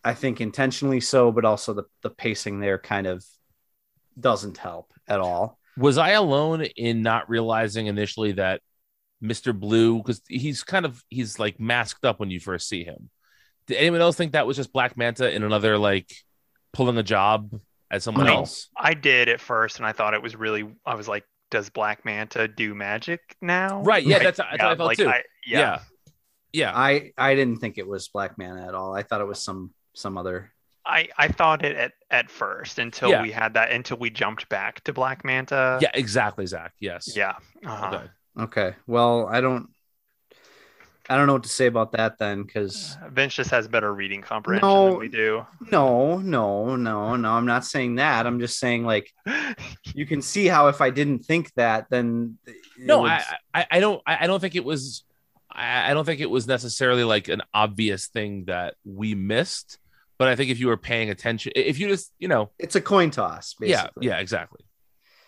[0.04, 3.24] I think intentionally so, but also the the pacing there kind of
[4.20, 5.60] doesn't help at all.
[5.78, 8.62] Was I alone in not realizing initially that
[9.24, 9.58] Mr.
[9.58, 13.10] Blue, because he's kind of he's like masked up when you first see him.
[13.68, 16.14] Did anyone else think that was just Black Manta in another like
[16.74, 17.50] pulling a job
[17.90, 18.34] as someone No.
[18.40, 18.70] else?
[18.78, 20.70] I did at first, and I thought it was really.
[20.86, 24.72] I was like, "Does Black Manta do magic now?" Right, yeah, Like, that's- that's what
[24.72, 25.08] I felt like, too.
[25.10, 25.60] I, yeah.
[25.60, 25.80] yeah.
[26.52, 26.72] Yeah.
[26.76, 28.94] I I didn't think it was Black Manta at all.
[28.96, 30.52] I thought it was some some other.
[30.86, 33.22] I, I thought it at, at first until Yeah.
[33.22, 35.80] we had that until we jumped back to Black Manta.
[35.82, 36.74] yeah, exactly, Zach.
[36.80, 37.16] Yes.
[37.16, 37.36] Yeah.
[37.66, 37.88] Uh-huh.
[37.96, 38.08] Okay.
[38.40, 39.70] Okay, well, I don't.
[41.10, 43.94] I don't know what to say about that then, because uh, Vince just has better
[43.94, 44.90] reading comprehension No.
[44.92, 45.46] than we do.
[45.72, 47.32] no, no, no, no.
[47.34, 48.26] I'm not saying that.
[48.26, 49.12] I'm just saying like
[49.94, 52.38] you can see how if I didn't think that, then
[52.78, 55.04] No, would- I, I I don't I I don't think it was
[55.52, 59.78] I I don't think it was necessarily like an obvious thing that we missed.
[60.20, 62.82] But I think if you were paying attention, if you just, you know, it's a
[62.82, 63.56] coin toss.
[63.56, 64.06] Basically.
[64.08, 64.62] yeah, yeah, exactly.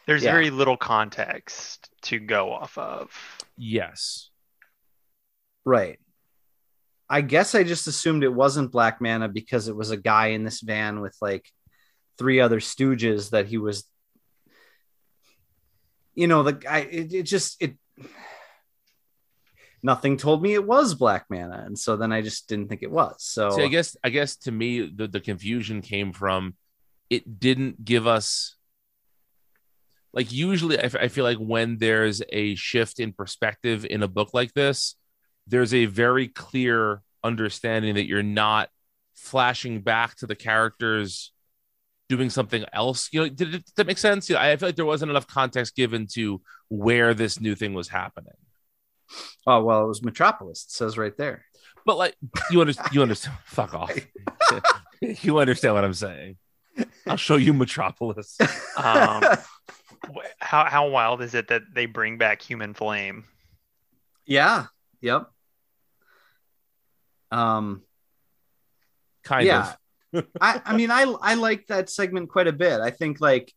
[0.05, 0.31] There's Yeah.
[0.31, 3.09] very little context to go off of.
[3.57, 4.29] Yes.
[5.65, 5.99] Right.
[7.10, 10.43] I guess I just assumed it wasn't Black Manta because it was a guy in
[10.43, 11.49] this van with like
[12.17, 13.84] three other stooges that he was.
[16.13, 16.80] You know, the guy.
[16.80, 17.75] It, it just it.
[19.84, 22.89] Nothing told me it was Black Manta, and so then I just didn't think it
[22.89, 23.15] was.
[23.19, 26.56] So I guess I guess to me the, the confusion came from
[27.10, 28.56] it didn't give us
[30.15, 34.08] like usually I, f- I feel like when there's a shift in perspective in a
[34.08, 34.95] book like this,
[35.47, 38.69] there's a very clear understanding that you're not
[39.13, 41.31] flashing back to the characters
[42.10, 43.10] doing something else.
[43.12, 44.29] You know, did, did that make sense?
[44.29, 47.73] You know, I feel like there wasn't enough context given to where this new thing
[47.73, 48.34] was happening.
[49.47, 50.65] oh well, it was Metropolis.
[50.65, 51.45] It says right there.
[51.86, 52.15] But like
[52.51, 53.38] you understand, you understand.
[53.45, 53.91] Fuck off.
[55.01, 56.38] you understand what I'm saying.
[57.08, 58.38] I'll show you Metropolis.
[58.75, 59.23] Um,
[60.39, 63.25] how how wild is it that they bring back Human Flame?
[64.25, 64.65] Yeah.
[65.01, 65.29] Yep.
[67.36, 67.82] Um.
[69.24, 69.74] Kind yeah.
[70.13, 70.26] of.
[70.41, 72.80] I, I mean, I I like that segment quite a bit.
[72.80, 73.54] I think like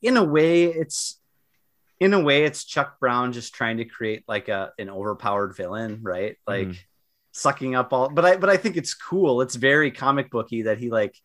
[0.00, 1.20] in a way it's
[1.98, 6.00] in a way it's Chuck Brown just trying to create like a an overpowered villain,
[6.02, 6.36] right?
[6.46, 6.78] Like Mhm.
[7.32, 9.42] sucking up all but I but I think it's cool.
[9.42, 11.16] It's very comic booky that he like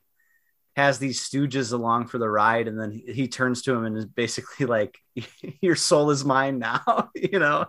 [0.76, 3.98] has these stooges along for the ride and then he, he turns to him and
[3.98, 4.98] is basically like
[5.62, 7.66] your soul is mine now, you know.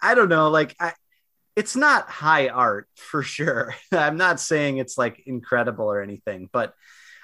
[0.00, 0.92] I don't know, like I
[1.56, 3.74] it's not high art for sure.
[3.92, 6.74] I'm not saying it's like incredible or anything, but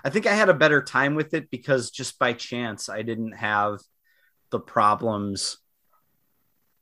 [0.05, 3.33] I think I had a better time with it because just by chance I didn't
[3.33, 3.81] have
[4.51, 5.59] the problems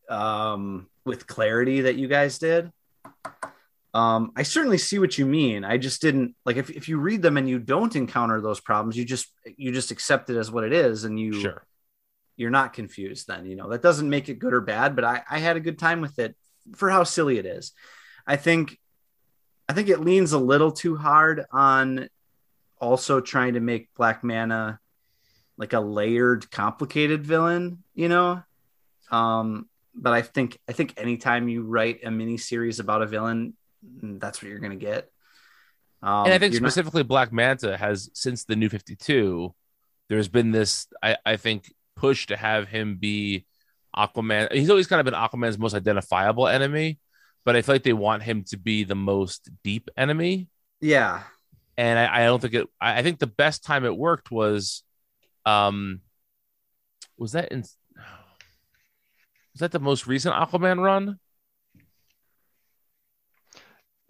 [0.08, 2.70] um, with clarity that you guys did.
[3.94, 5.64] Um, I certainly see what you mean.
[5.64, 8.96] I just didn't like if, if you read them and you don't encounter those problems,
[8.96, 11.64] you just you just accept it as what it is and you Sure.
[12.36, 15.22] you're not confused then you know that doesn't make it good or bad but i
[15.28, 16.36] i had a good time with it
[16.76, 17.72] for how silly it is.
[18.26, 18.78] I think
[19.70, 22.08] i think it leans a little too hard on
[22.80, 24.78] also trying to make black manta
[25.58, 28.42] like a layered complicated villain you know?
[29.10, 33.54] Um but i think i think anytime you write a mini series about a villain
[33.82, 35.10] that's what you're going to get.
[36.02, 39.54] Um, and I think you're not- specifically Black Manta has since the new 52,
[40.08, 43.46] there's been this, I, I think, push to have him be
[43.98, 44.52] Aquaman.
[44.52, 46.98] He's always kind of been Aquaman's most identifiable enemy,
[47.44, 50.48] but I feel like they want him to be the most deep enemy.
[50.80, 51.22] yeah
[51.76, 54.82] And I, I don't think it, I, I think the best time it worked was,
[55.46, 56.00] um,
[57.16, 61.18] was that in, was that the most recent Aquaman run?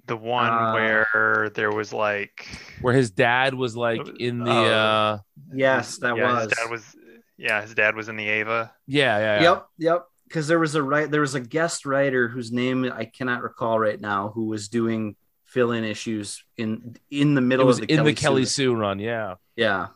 [0.07, 2.47] The one Uh, where there was like
[2.81, 4.65] Where his dad was like in the, Oh.
[4.65, 5.19] uh,
[5.53, 6.97] yes that yeah, was his dad was
[7.39, 8.73] yeah, his dad was in the Ava.
[8.87, 9.43] yeah, yeah, yeah.
[9.43, 10.05] Yep, yep.
[10.25, 13.79] Because there was a right, there was a guest writer whose name I cannot recall
[13.79, 17.93] right now, who was doing fill-in issues in in the It middle was of the
[17.95, 18.65] in Kelly the Kelly Sue.
[18.65, 18.99] Sue run.
[18.99, 19.37] Yeah.
[19.57, 19.89] Yeah,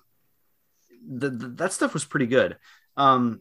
[1.06, 2.56] the, the, that stuff was pretty good.
[2.96, 3.40] Um,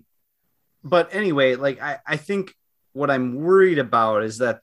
[0.83, 2.53] but anyway, like I, I think
[2.93, 4.59] what I'm worried about is that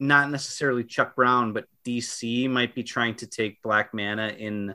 [0.00, 4.74] not necessarily Chuck Brown, but DC might be trying to take Black Manta in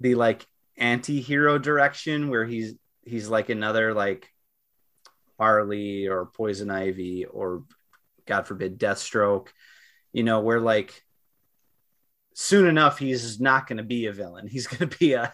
[0.00, 0.44] the like
[0.76, 4.28] anti-hero direction where he's he's like another like
[5.38, 7.64] Harley or Poison Ivy or
[8.26, 9.48] God forbid Deathstroke,
[10.12, 11.02] you know, where like
[12.34, 14.48] soon enough he's not going to be a villain.
[14.48, 15.32] He's going to be a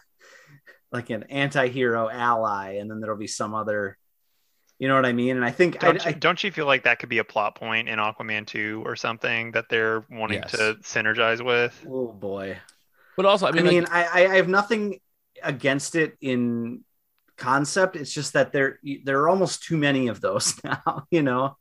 [0.93, 3.97] like an anti-hero ally and then there'll be some other
[4.79, 5.37] you know what I mean?
[5.37, 7.89] And I think Don't you, don't you feel like that could be a plot point
[7.89, 10.51] in Aquaman 2 or something that they're wanting Yes.
[10.53, 11.87] to synergize with?
[11.87, 12.59] Oh boy.
[13.17, 15.01] But also, I I mean, mean, like, I, I have nothing
[15.43, 16.85] against it in
[17.37, 17.97] concept.
[17.97, 21.05] It's just that there there are almost too many of those now.
[21.11, 21.57] You know,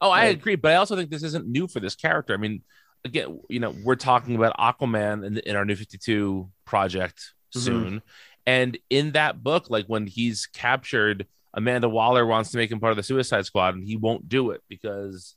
[0.00, 0.56] oh, I like- agree.
[0.56, 2.34] But I also think this isn't new for this character.
[2.34, 2.62] I mean,
[3.04, 7.60] again, you know, we're talking about Aquaman in, in our new 52 project Mhm.
[7.60, 8.02] soon.
[8.46, 12.92] And in that book, like when he's captured, Amanda Waller wants to make him part
[12.92, 15.34] of the Suicide Squad, and he won't do it because,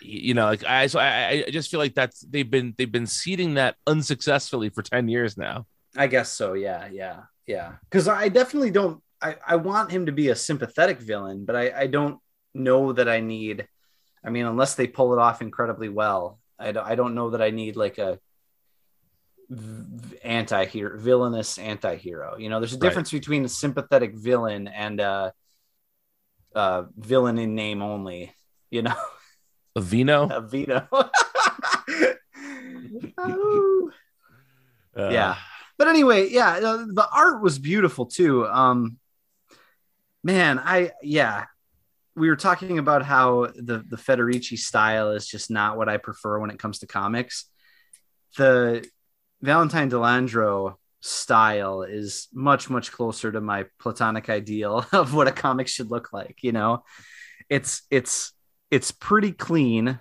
[0.00, 3.06] you know, like I, so I, I just feel like that's they've been they've been
[3.06, 5.66] seeding that unsuccessfully for ten years now.
[5.96, 6.52] I guess so.
[6.54, 7.74] Yeah, yeah, yeah.
[7.90, 9.02] Because I definitely don't.
[9.22, 12.18] I I want him to be a sympathetic villain, but I I don't
[12.54, 13.66] know that I need.
[14.24, 16.86] I mean, unless they pull it off incredibly well, I don't.
[16.86, 18.18] I don't know that I need like a
[20.24, 22.82] anti-hero villainous anti-hero you know there's a Right.
[22.88, 25.32] difference between a sympathetic villain and a,
[26.52, 28.34] a villain in name only
[28.70, 28.96] you know
[29.78, 30.88] Avino, a vino
[33.18, 33.90] Oh.
[34.96, 35.36] Uh, yeah
[35.78, 38.46] but anyway yeah the, the art was beautiful too.
[38.46, 38.98] Um
[40.24, 41.46] man i yeah.
[42.18, 46.38] We were talking about how the the federici style is just not what i prefer
[46.38, 47.44] when it comes to comics.
[48.38, 48.88] The
[49.42, 55.32] valentine De Landro style is much much closer to my platonic ideal of what a
[55.32, 56.82] comic should look like you know?
[57.48, 58.32] It's it's
[58.70, 60.00] it's pretty clean.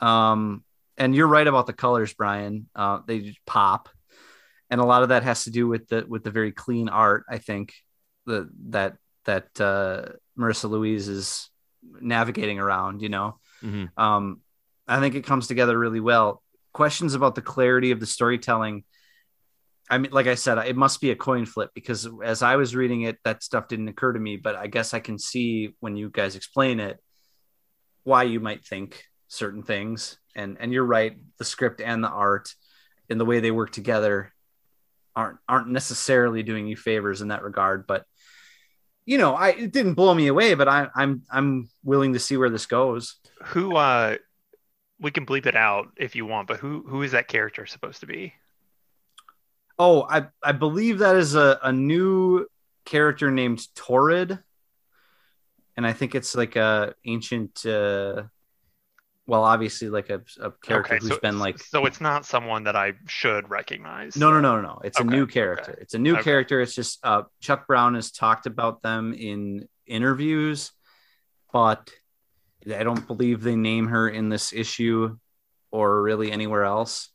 [0.00, 0.64] Um
[0.98, 2.68] and you're right about the colors brian.
[2.74, 3.88] Uh they pop
[4.70, 7.24] and a lot of that has to do with the with the very clean art
[7.28, 7.74] i think
[8.26, 10.02] the that that uh
[10.38, 11.48] marissa louise is
[12.00, 13.38] navigating around you know?
[13.62, 13.90] Mhm.
[13.96, 14.40] um
[14.86, 16.42] i think it comes together really well.
[16.72, 18.84] Questions about the clarity of the storytelling
[19.88, 22.76] i mean like i said it must be a coin flip because as i was
[22.76, 25.96] reading it that stuff didn't occur to me but i guess i can see when
[25.96, 27.00] you guys explain it
[28.04, 30.18] why you might think certain things.
[30.34, 32.54] And and you're right the script and the art
[33.08, 34.32] and the way they work together
[35.16, 38.04] aren't aren't necessarily doing you favors in that regard but
[39.06, 42.36] you know i it didn't blow me away but i i'm i'm willing to see
[42.36, 44.16] where this goes Who uh
[45.00, 48.00] we can bleep it out if you want, but who who is that character supposed
[48.00, 48.32] to be?
[49.78, 52.46] oh i i believe that is a, a new
[52.86, 54.38] character named torrid
[55.76, 58.22] and i think it's like a ancient uh
[59.26, 62.64] well obviously like a, a character okay, who's so, been like so it's not someone
[62.64, 64.16] that I should recognize.
[64.16, 64.80] No, no, no, no, no.
[64.84, 65.32] It's Okay, a new okay.
[65.32, 65.72] character.
[65.80, 66.22] It's a new Okay.
[66.22, 66.60] character.
[66.60, 70.72] It's just uh, Chuck Brown has talked about them in interviews,
[71.52, 71.90] but
[72.72, 75.16] I don't believe they name her in this issue
[75.70, 77.10] or really anywhere else.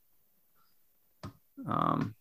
[1.65, 2.15] Um.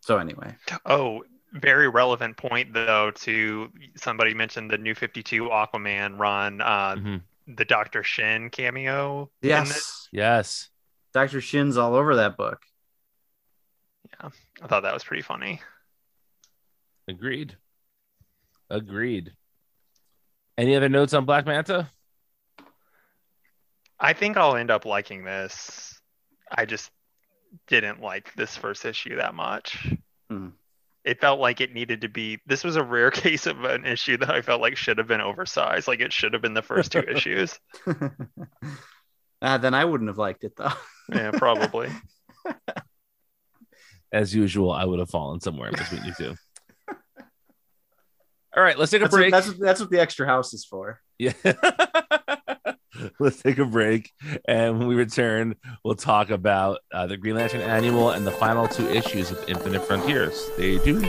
[0.00, 0.56] So anyway,
[0.86, 3.10] Oh, very relevant point though.
[3.10, 7.22] To somebody mentioned the new Fifty Two Aquaman run, uh, Mhm.
[7.48, 9.30] The Doctor Shin cameo.
[9.42, 9.68] in this.
[9.68, 10.68] yes, Yes.
[11.14, 12.62] Doctor Shin's all over that book.
[14.20, 14.28] Yeah,
[14.62, 15.60] I thought that was pretty funny.
[17.08, 17.56] Agreed.
[18.70, 19.32] Agreed.
[20.58, 21.90] Any other notes on Black Manta?
[23.98, 26.00] I think I'll end up liking this.
[26.50, 26.90] I just
[27.66, 29.88] didn't like this first issue that much.
[30.30, 30.52] Mhm.
[31.08, 32.38] It felt like it needed to be.
[32.46, 35.22] This was a rare case of an issue that I felt like should have been
[35.22, 35.88] oversized.
[35.88, 37.58] Like it should have been the first two issues.
[39.40, 40.72] Ah, then I wouldn't have liked it though.
[41.08, 41.90] Yeah, probably.
[44.12, 46.34] As usual, I would have fallen somewhere in between you two.
[48.56, 49.30] All right, let's take a That's what, break.
[49.30, 51.00] that's, that's what the extra house is for.
[51.20, 51.34] Yeah.
[53.18, 54.12] Let's take a break.
[54.46, 58.68] And when we return, we'll talk about uh, the Green Lantern Annual and the final
[58.68, 60.34] two issues of Infinite Frontiers.
[60.54, 61.08] Stay tuned.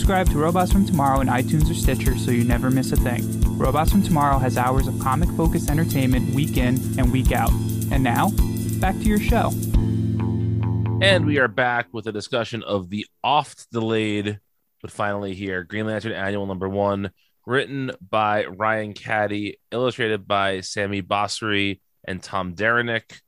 [0.07, 3.21] to Robots from Tomorrow in iTunes or Stitcher so you never miss a thing.
[3.57, 7.51] Robots from Tomorrow has hours of comic focused entertainment week in and week out.
[7.91, 8.31] And now,
[8.79, 9.51] back to your show.
[11.01, 14.39] And we are back with a discussion of the oft delayed,
[14.81, 17.11] but finally here Green Lantern Annual number one,
[17.45, 23.21] written by Ryan Cady, illustrated by Sami Basri and Tom Derenick.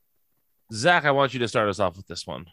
[0.74, 2.48] Zach, I want you to start us off with this one.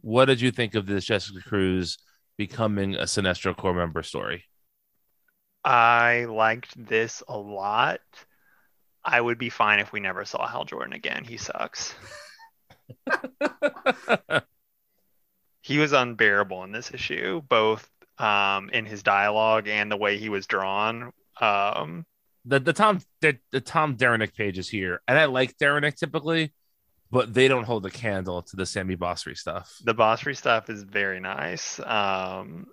[0.00, 1.98] What did you think of this Jessica Cruz
[2.36, 4.44] becoming a Sinestro Corps member story?
[5.64, 8.00] I liked this a lot.
[9.04, 11.24] I would be fine if we never saw Hal Jordan again.
[11.24, 11.94] He sucks.
[15.64, 20.28] He was unbearable in this issue, both um, in his dialogue and the way he
[20.28, 21.10] was drawn.
[21.40, 22.04] Um,
[22.44, 26.52] the the Tom the, the Tom Derenick pages here, and I like Derenick typically,
[27.14, 29.78] but they don't hold a candle to the Sami Basri stuff.
[29.84, 31.78] the Basri stuff is very nice.
[31.78, 32.66] Um,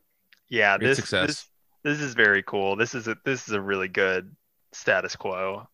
[0.50, 1.28] yeah, Great this, success.
[1.28, 1.46] this
[1.84, 2.76] this is very cool.
[2.76, 4.36] This is a this is a really good
[4.74, 5.68] status quo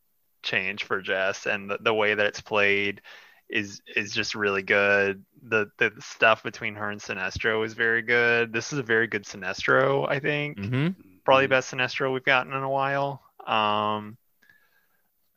[0.43, 3.01] change for Jess, and the, the way that it's played
[3.49, 5.23] is is just really good.
[5.43, 8.51] The the stuff between her and Sinestro is very good.
[8.51, 10.59] This is a very good Sinestro, I think.
[10.59, 10.89] hmm
[11.23, 13.21] Probably best Sinestro we've gotten in a while.
[13.45, 14.17] Um,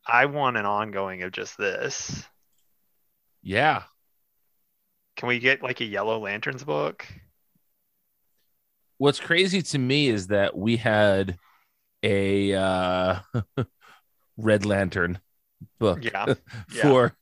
[0.07, 2.25] I want an ongoing of just this.
[3.43, 3.85] Yeah,
[5.17, 7.07] Can we get like a Yellow Lanterns book?
[8.99, 11.39] what's crazy to me is that we had
[12.03, 13.21] a uh,
[14.37, 15.19] Red Lantern
[15.79, 16.35] book Yeah,
[16.73, 16.83] yeah.
[16.83, 17.17] for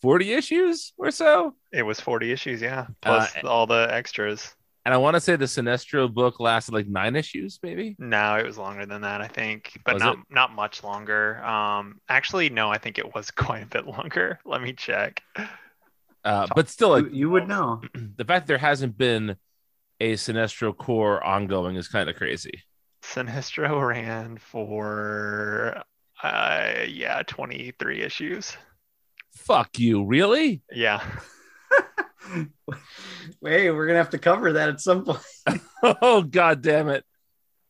[0.00, 1.54] 40 issues or so.
[1.72, 2.88] It was 40 issues, yeah.
[3.00, 4.54] Plus Uh, all the extras.
[4.88, 7.94] And I want to say the Sinestro book lasted like nine issues, maybe.
[7.98, 10.24] No, it was longer than that, I think, but Was not it?
[10.30, 11.44] not much longer.
[11.44, 14.38] Um, actually, no, I think it was quite a bit longer.
[14.46, 15.22] Let me check.
[16.24, 17.82] Uh, but still, like you, you would know.
[18.16, 19.36] the fact that there hasn't been
[20.00, 22.62] a Sinestro Corps ongoing is kind of crazy.
[23.02, 25.82] Sinestro ran for,
[26.22, 28.56] uh, yeah, 23 issues.
[29.34, 30.62] Fuck you, really?
[30.72, 31.02] Yeah,
[33.40, 35.20] Wait, we're gonna have to cover that at some point.
[36.02, 37.04] oh god damn it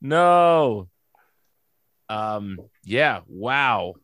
[0.01, 0.89] no
[2.09, 3.95] um yeah wow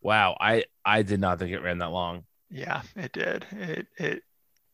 [0.00, 3.46] wow i i did not think it ran that long yeah, it did.
[3.52, 4.22] It it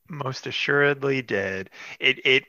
[0.09, 1.71] most assuredly did.
[2.01, 2.45] It it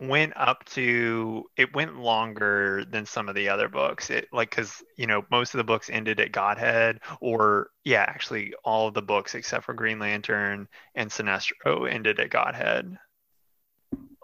[0.00, 4.10] went up to it went longer than some of the other books.
[4.10, 8.54] It like because you know most of the books ended at Godhead, or yeah, actually
[8.64, 12.96] all of the books except for Green Lantern and Sinestro ended at Godhead.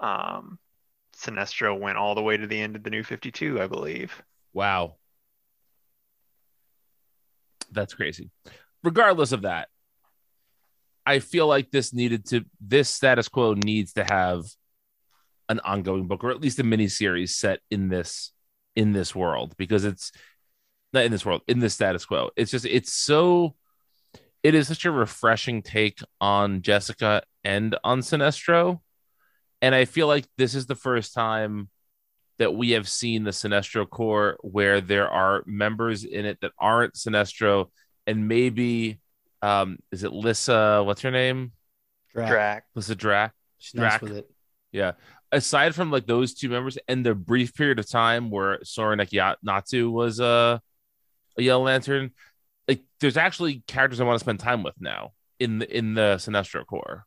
[0.01, 0.59] Um,
[1.17, 4.23] Sinestro went all the way to the end of the New Fifty Two, I believe.
[4.53, 4.97] wow
[7.73, 8.31] that's crazy
[8.85, 9.69] regardless of that
[11.05, 14.45] i feel like this needed to this status quo needs to have
[15.49, 18.33] an ongoing book or at least a mini series set in this
[18.75, 20.13] in this world because it's
[20.93, 23.55] not in this world in the status quo it's just it's so
[24.43, 28.81] it is such a refreshing take on jessica and on sinestro
[29.63, 31.69] and i feel like this is the first time
[32.39, 36.95] that we have seen the sinestro corps where there are members in it that aren't
[36.95, 37.71] sinestro
[38.07, 39.01] and maybe
[39.43, 41.53] um is it lyssa what's her name
[42.15, 42.63] Drak.
[42.75, 44.03] lyssa drak She's nice Drak.
[44.03, 44.31] with it.
[44.73, 44.93] yeah.
[45.33, 49.11] Aside from like those two members and the brief period of time where Soranik
[49.45, 50.59] Natu was uh,
[51.37, 52.13] a Yellow Lantern,
[52.69, 56.17] like there's actually characters I want to spend time with now in the in the
[56.19, 57.05] Sinestro Corps.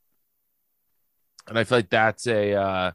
[1.48, 2.92] and I feel like that's a uh,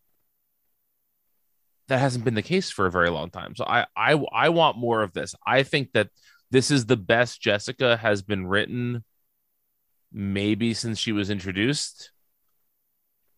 [1.89, 3.55] that hasn't been the case for a very long time.
[3.57, 5.35] So I I I want more of this.
[5.47, 6.09] I think that
[6.51, 9.05] this is the best Jessica has been written,
[10.13, 12.13] maybe since she was introduced.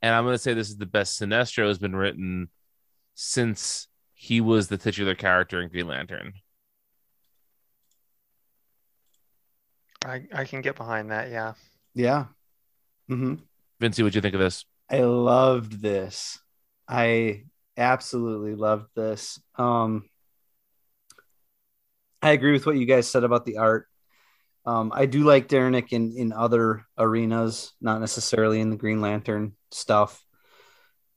[0.02, 2.48] And I'm going to say this is the best Sinestro has been written
[3.14, 6.34] since he was the titular character in Green Lantern.
[10.04, 11.30] I, I can get behind that.
[11.30, 11.54] Yeah.
[11.94, 12.26] Yeah.
[13.10, 13.34] Mm-hmm.
[13.80, 14.64] Vincey, what'd you think of this?
[14.90, 16.38] I loved this.
[16.88, 17.44] I
[17.76, 19.40] absolutely loved this.
[19.56, 20.08] Um,
[22.22, 23.88] I agree with what you guys said about the art.
[24.66, 29.52] Um, I do like Derenick in in other arenas, not necessarily in the Green Lantern
[29.70, 30.24] stuff.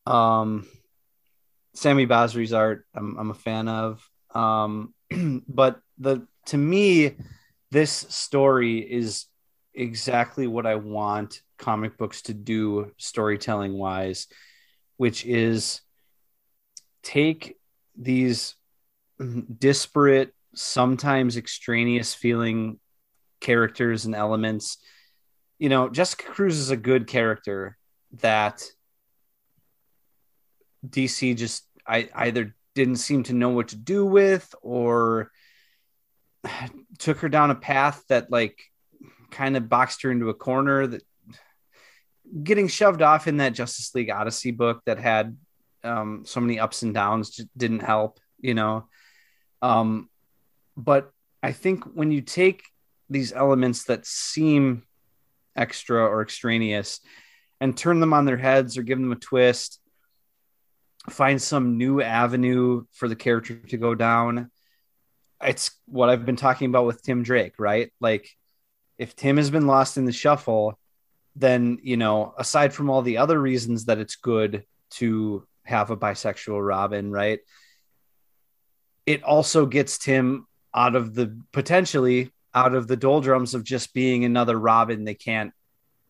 [0.05, 0.67] Um,
[1.73, 4.07] Sami Basri's art, I'm I'm a fan of.
[4.35, 4.93] Um,
[5.47, 7.15] but the to me,
[7.71, 9.25] this story is
[9.73, 14.27] exactly what I want comic books to do storytelling wise,
[14.97, 15.81] which is
[17.01, 17.57] take
[17.97, 18.55] these
[19.57, 22.79] disparate, sometimes extraneous feeling
[23.39, 24.77] characters and elements.
[25.57, 27.77] You know, Jessica Cruz is a good character
[28.21, 28.63] that
[30.87, 35.31] DC just I either didn't seem to know what to do with or
[36.97, 38.59] took her down a path that like
[39.31, 41.03] kind of boxed her into a corner that
[42.43, 45.37] getting shoved off in that Justice League Odyssey book that had
[45.83, 48.87] um, so many ups and downs didn't help, you know.
[49.61, 50.09] Um,
[50.77, 51.11] but
[51.41, 52.63] I think when you take
[53.09, 54.83] these elements that seem
[55.55, 57.01] extra or extraneous
[57.59, 59.79] and turn them on their heads or give them a twist,
[61.09, 64.51] find some new avenue for the character to go down.
[65.41, 67.91] It's what I've been talking about with Tim Drake, right?
[67.99, 68.29] Like,
[68.97, 70.77] if Tim has been lost in the shuffle,
[71.35, 75.97] then, you know, aside from all the other reasons that it's good to have a
[75.97, 77.39] bisexual Robin, right?
[79.05, 84.25] It also gets Tim out of the potentially out of the doldrums of just being
[84.25, 85.53] another Robin they can't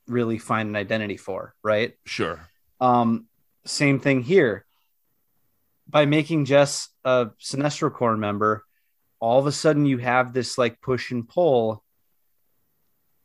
[0.08, 1.94] really find an identity for, right?
[2.06, 2.40] Sure.
[2.82, 3.28] Um,
[3.66, 4.66] same thing here.
[5.88, 8.64] By making Jess a Sinestro Corps member,
[9.20, 11.84] all of a sudden you have this like push and pull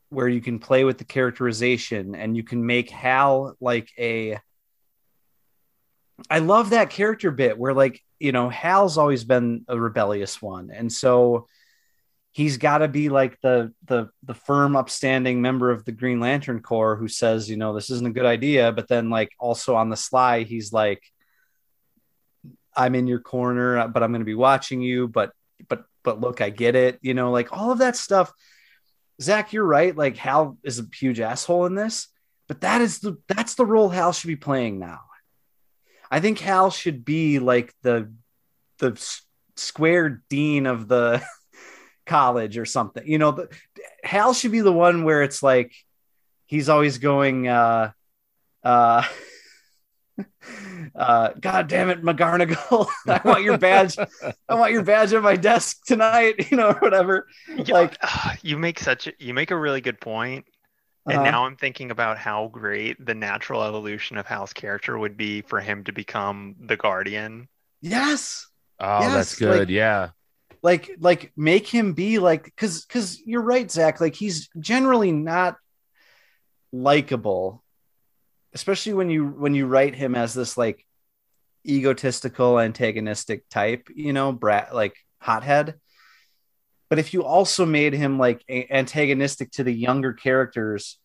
[0.09, 4.39] where you can play with the characterization and you can make Hal like a
[6.31, 10.71] I love that character bit where like, you know, Hal's always been a rebellious one.
[10.71, 11.49] And so
[12.35, 16.61] he's got to be like the the the firm upstanding member of the Green Lantern
[16.61, 19.89] Corps who says, you know, this isn't a good idea, but then like also on
[19.89, 21.01] the sly he's like
[22.77, 25.31] I'm in your corner, but I'm going to be watching you, but
[25.69, 28.33] but but look, I get it, you know, like all of that stuff.
[29.23, 29.97] Zach, you're right.
[29.97, 32.09] Like Hal is a huge asshole in this,
[32.49, 35.03] but that is the that's the role Hal should be playing now.
[36.11, 38.13] I think Hal should be like the
[38.81, 39.01] the
[39.55, 41.25] square dean of the
[42.07, 43.07] college or something.
[43.07, 43.49] You know, the,
[44.03, 45.73] Hal should be the one where it's like
[46.47, 47.91] he's always going uh
[48.63, 49.03] uh
[50.95, 53.97] uh god damn it mcgarnagle i want your badge
[54.49, 57.27] i want your badge on my desk tonight you know or whatever
[57.57, 57.97] Yeah, like
[58.43, 60.45] you make such a, you make a really good point.
[61.07, 61.31] And uh-huh.
[61.31, 65.61] now I'm thinking about how great the natural evolution of Hal's character would be for
[65.61, 67.49] him to become the guardian.
[67.83, 68.47] yes
[68.81, 69.59] Oh, Yes, that's good.
[69.61, 70.11] like- yeah.
[70.65, 75.57] Like like make him be like because because you're right zach like he's generally not
[76.73, 77.63] likable
[78.55, 80.85] especially when you when you write him as this like
[81.67, 85.75] egotistical antagonistic type you know brat like hothead.
[86.91, 90.99] But if you also made him like antagonistic to the younger characters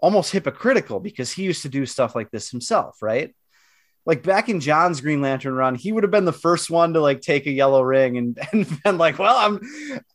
[0.00, 3.34] almost hypocritical because he used to do stuff like this himself right
[4.06, 7.00] like back in Johns' Green Lantern run, he would have been the first one to
[7.00, 9.60] like take a yellow ring and, and been like, well, I'm,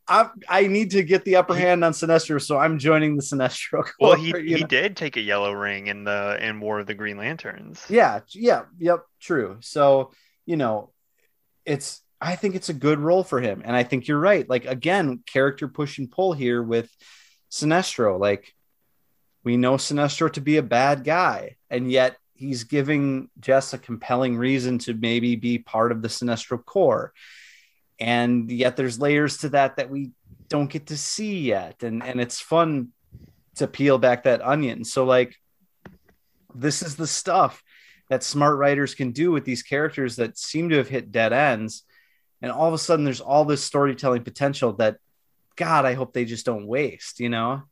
[0.08, 3.88] I'm I need to get the upper hand on Sinestro, so I'm joining the Sinestro.
[4.00, 4.68] Well, he he know?
[4.68, 7.86] did take a yellow ring in the in War of the Green Lanterns.
[7.88, 9.58] yeah, yeah, yep, true.
[9.62, 10.12] So
[10.46, 10.92] you know,
[11.66, 14.50] it's I think it's a good role for him, and I think you're right.
[14.50, 16.90] Like again, character push and pull here with
[17.52, 18.20] Sinestro.
[18.20, 18.54] Like
[19.44, 24.36] we know Sinestro to be a bad guy, and yet he's giving Jess a compelling
[24.36, 27.14] reason to maybe be part of the Sinestro Corps.
[28.00, 30.12] And yet there's layers to that that we
[30.50, 31.84] don't get to see yet.
[31.84, 32.89] And and it's fun
[33.56, 34.84] to peel back that onion.
[34.84, 35.36] So like
[36.54, 37.64] this is the stuff
[38.10, 41.84] that smart writers can do with these characters that seem to have hit dead ends.
[42.41, 44.98] And all of a sudden there's all this storytelling potential that
[45.56, 47.64] God, I hope they just don't waste, you know?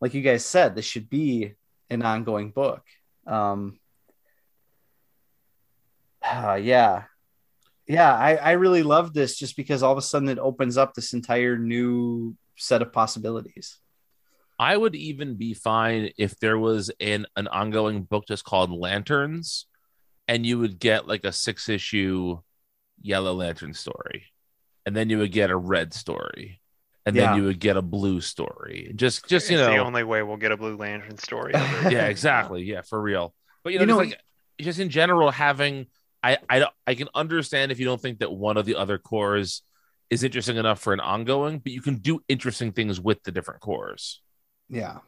[0.00, 1.54] Like you guys said, this should be
[1.90, 2.82] an ongoing book.
[3.26, 3.80] Um,
[6.26, 7.04] Uh, yeah.
[7.86, 10.94] Yeah, I, I really love this just because all of a sudden it opens up
[10.94, 13.78] this entire new set of possibilities.
[14.58, 19.66] I would even be fine if there was an an ongoing book just called Lanterns,
[20.28, 22.38] and you would get like a six issue
[23.02, 24.26] Yellow Lantern story,
[24.86, 26.60] and then you would get a red story,
[27.04, 27.26] and Yeah.
[27.26, 28.92] then you would get a blue story.
[28.94, 31.52] Just just you it's the only way we'll get a Blue Lantern story.
[31.90, 33.34] yeah, exactly, yeah, for real.
[33.62, 34.20] But you know, You know, just, like,
[34.60, 35.88] just in general, having
[36.24, 39.36] I I I can understand if you don't think that one of the other corps
[39.36, 43.60] is interesting enough for an ongoing, but you can do interesting things with the different
[43.60, 44.20] corps.
[44.70, 44.98] Yeah.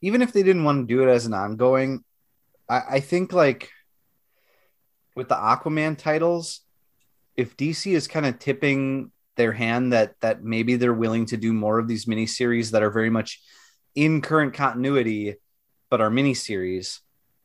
[0.00, 2.02] Even if they didn't want to do it as an ongoing,
[2.68, 3.70] I, I think like
[5.14, 6.60] with the Aquaman titles,
[7.36, 11.52] if DC is kind of tipping their hand that that maybe they're willing to do
[11.52, 13.40] more of these miniseries that are very much
[13.94, 15.36] in current continuity,
[15.90, 16.98] but are miniseries.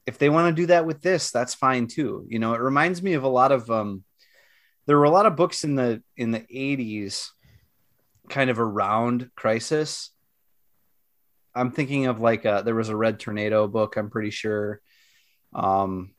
[0.07, 2.25] If they want to do that with this, that's fine too.
[2.27, 4.03] You know, it reminds me of a lot of um
[4.87, 7.29] there were a lot of books in the in the 80s
[8.29, 10.11] kind of around crisis
[11.57, 13.97] I'm thinking of like uh there was a Red Tornado book.
[13.97, 14.79] I'm pretty sure.
[15.53, 16.13] Um,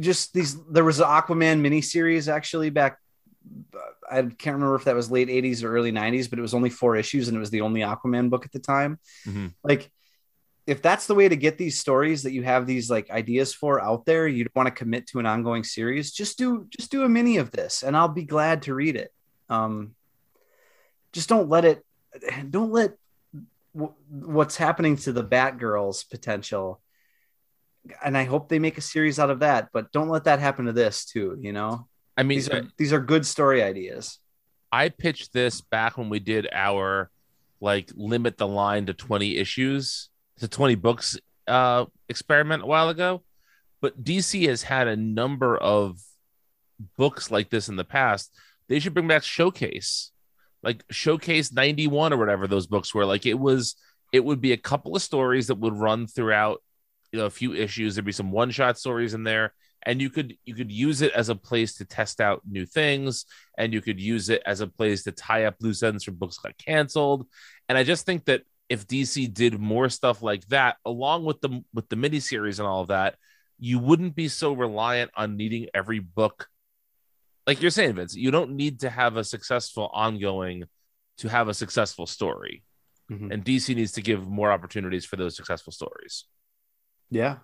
[0.00, 0.56] just these.
[0.66, 2.98] There was an Aquaman miniseries actually back.
[4.10, 6.70] I can't remember if that was late 80s or early 90s, but it was only
[6.70, 8.98] four issues and it was the only Aquaman book at the time.
[9.26, 9.54] Mhm.
[9.62, 9.90] Like,
[10.68, 13.80] if that's the way to get these stories that you have these like ideas for
[13.80, 16.12] out there, you don't want to commit to an ongoing series.
[16.12, 19.10] Just do just do a mini of this, and I'll be glad to read it.
[19.48, 19.94] Um,
[21.14, 21.82] just don't let it.
[22.50, 22.92] Don't let
[23.74, 26.82] w- what's happening to the Batgirls potential.
[28.04, 30.66] And I hope they make a series out of that, but don't let that happen
[30.66, 31.38] to this too.
[31.40, 34.18] You know, I mean, these are these are good story ideas.
[34.70, 37.10] I pitched this back when we did our
[37.58, 43.22] like limit the line to 20 issues to 20 books uh experiment a while ago.
[43.80, 46.00] But DC has had a number of
[46.96, 48.34] books like this in the past.
[48.68, 50.10] They should bring back Showcase.
[50.62, 53.06] Like Showcase 91 or whatever those books were.
[53.06, 53.76] Like it was
[54.12, 56.62] it would be a couple of stories that would run throughout
[57.12, 57.94] you know a few issues.
[57.94, 59.52] There'd be some one-shot stories in there
[59.84, 63.24] and you could you could use it as a place to test out new things
[63.56, 66.36] and you could use it as a place to tie up loose ends from books
[66.36, 67.26] that got canceled.
[67.68, 71.62] And I just think that if DC did more stuff like that, along with the
[71.72, 73.16] with the miniseries and all of that,
[73.58, 76.48] you wouldn't be so reliant on needing every book.
[77.46, 80.64] Like you're saying, Vince, you don't need to have a successful ongoing
[81.18, 82.62] to have a successful story.
[83.10, 83.32] Mhm.
[83.32, 86.24] And DC needs to give more opportunities for those successful stories.
[87.10, 87.38] Yeah,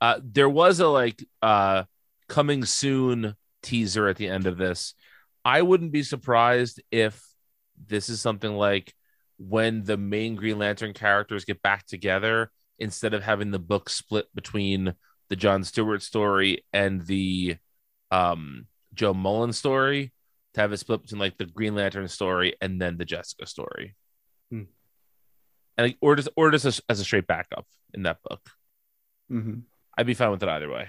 [0.00, 1.84] uh there was a like uh
[2.28, 4.94] coming soon teaser at the end of this
[5.44, 7.22] i wouldn't be surprised if
[7.86, 8.94] this is something like
[9.38, 14.26] when the main green lantern characters get back together instead of having the book split
[14.34, 14.94] between
[15.28, 17.56] the john stewart story and the
[18.10, 20.12] um jo mullein story
[20.54, 23.94] to have it split between like the green lantern story and then the jessica story
[24.50, 24.62] Hmm.
[25.76, 28.50] and like, or just or just as, as a straight backup in that book
[29.30, 29.62] Mhm.
[29.98, 30.88] I'd be fine with it either way.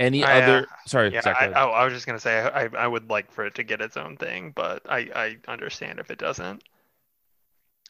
[0.00, 0.66] Any I, uh, other?
[0.86, 3.44] Sorry, Yeah, Zach, I, oh, I was just gonna say I, I would like for
[3.46, 6.62] it to get its own thing, but I, I understand if it doesn't.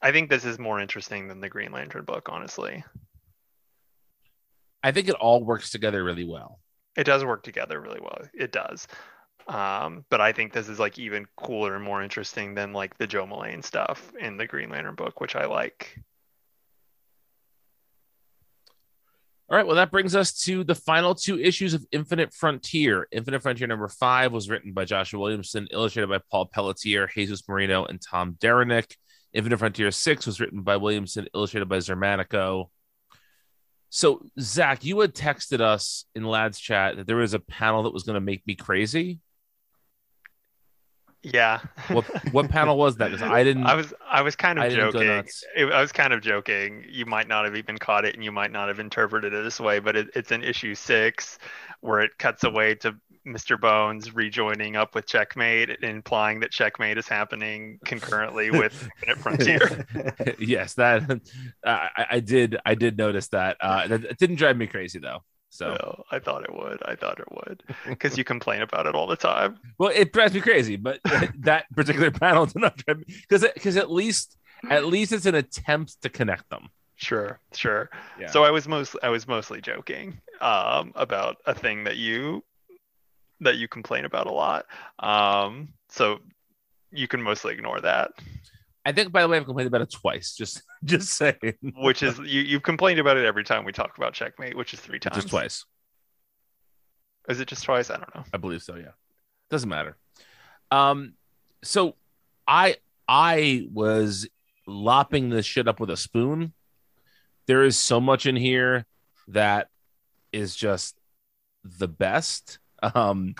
[0.02, 2.84] I think this is more interesting than the Green Lantern book, honestly.
[4.82, 6.60] I think it all works together really well.
[6.94, 8.18] It does work together really well.
[8.34, 8.86] It does.
[9.48, 13.06] Um, but I think this is like even cooler and more interesting than like the
[13.06, 15.98] Jo Mullein stuff in the Green Lantern book, which I like.
[19.50, 23.06] All right, well, that brings us to the final two issues of Infinite Frontier.
[23.12, 27.84] Infinite Frontier number five was written by Joshua Williamson, illustrated by Paul Pelletier, Jesus Merino,
[27.84, 28.96] and Tom Derenick.
[29.34, 32.70] Infinite Frontier six was written by Williamson, illustrated by Xermanico.
[33.90, 37.92] So, Zach, you had texted us in Lads Chat that there was a panel that
[37.92, 39.20] was going to make me crazy.
[41.24, 41.60] Yeah.
[41.88, 43.10] What what panel was that?
[43.10, 43.64] Because I didn't.
[43.66, 45.24] I was I was kind of I joking.
[45.56, 46.84] It- I was kind of joking.
[46.88, 49.58] You might not have even caught it, and you might not have interpreted it this
[49.58, 51.38] way, but it, it's in issue six
[51.80, 52.94] where it cuts away to
[53.26, 53.58] Mr.
[53.58, 60.34] Bones rejoining up with Checkmate, implying that Checkmate is happening concurrently with Infinite Frontier.
[60.38, 61.16] yes, that uh,
[61.64, 62.58] I, I did.
[62.66, 63.56] I did notice that.
[63.60, 65.22] Uh, that it didn't drive me crazy though.
[65.54, 66.82] So, No, I thought it would.
[66.84, 69.60] I thought it would, because you complain about it all the time.
[69.78, 70.98] well, it drives me crazy, but
[71.38, 74.36] that particular panel did not drive me because because at least
[74.68, 76.70] at least it's an attempt to connect them.
[76.96, 77.88] Sure, sure.
[78.18, 78.30] Yeah.
[78.30, 82.42] So I was most I was mostly joking um, about a thing that you
[83.40, 84.66] that you complain about a lot.
[84.98, 86.18] Um, so
[86.90, 88.10] you can mostly ignore that.
[88.84, 90.34] I think, by the way, I've complained about it twice.
[90.34, 91.54] Just, just saying.
[91.76, 94.80] which is you you've complained about it every time we talk about checkmate, which is
[94.80, 95.16] three times.
[95.16, 95.64] Just twice.
[97.28, 97.90] Is it just twice?
[97.90, 98.24] I don't know.
[98.32, 98.76] I believe so.
[98.76, 98.92] Yeah,
[99.50, 99.96] doesn't matter.
[100.70, 101.14] Um,
[101.62, 101.94] so
[102.46, 102.76] I
[103.08, 104.28] I was
[104.66, 106.52] lopping this shit up with a spoon.
[107.46, 108.86] There is so much in here
[109.28, 109.68] that
[110.32, 110.96] is just
[111.64, 112.58] the best.
[112.82, 113.34] Um,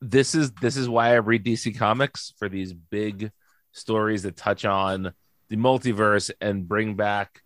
[0.00, 3.30] this is this is why I read DC Comics for these big
[3.76, 5.12] stories that touch on
[5.48, 7.42] the multiverse and bring back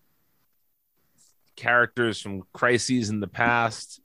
[1.57, 4.01] characters from crises in the past.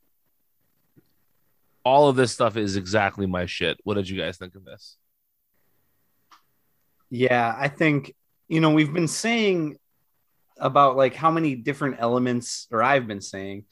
[1.83, 3.77] All of this stuff is exactly my shit.
[3.83, 4.97] What did you guys think of this?
[7.09, 8.13] Yeah, I think
[8.47, 9.77] you know we've been saying
[10.57, 13.65] about like how many different elements, or I've been saying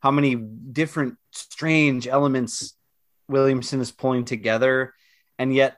[0.00, 2.76] how many different strange elements
[3.28, 4.94] Williamson is pulling together,
[5.38, 5.76] and yet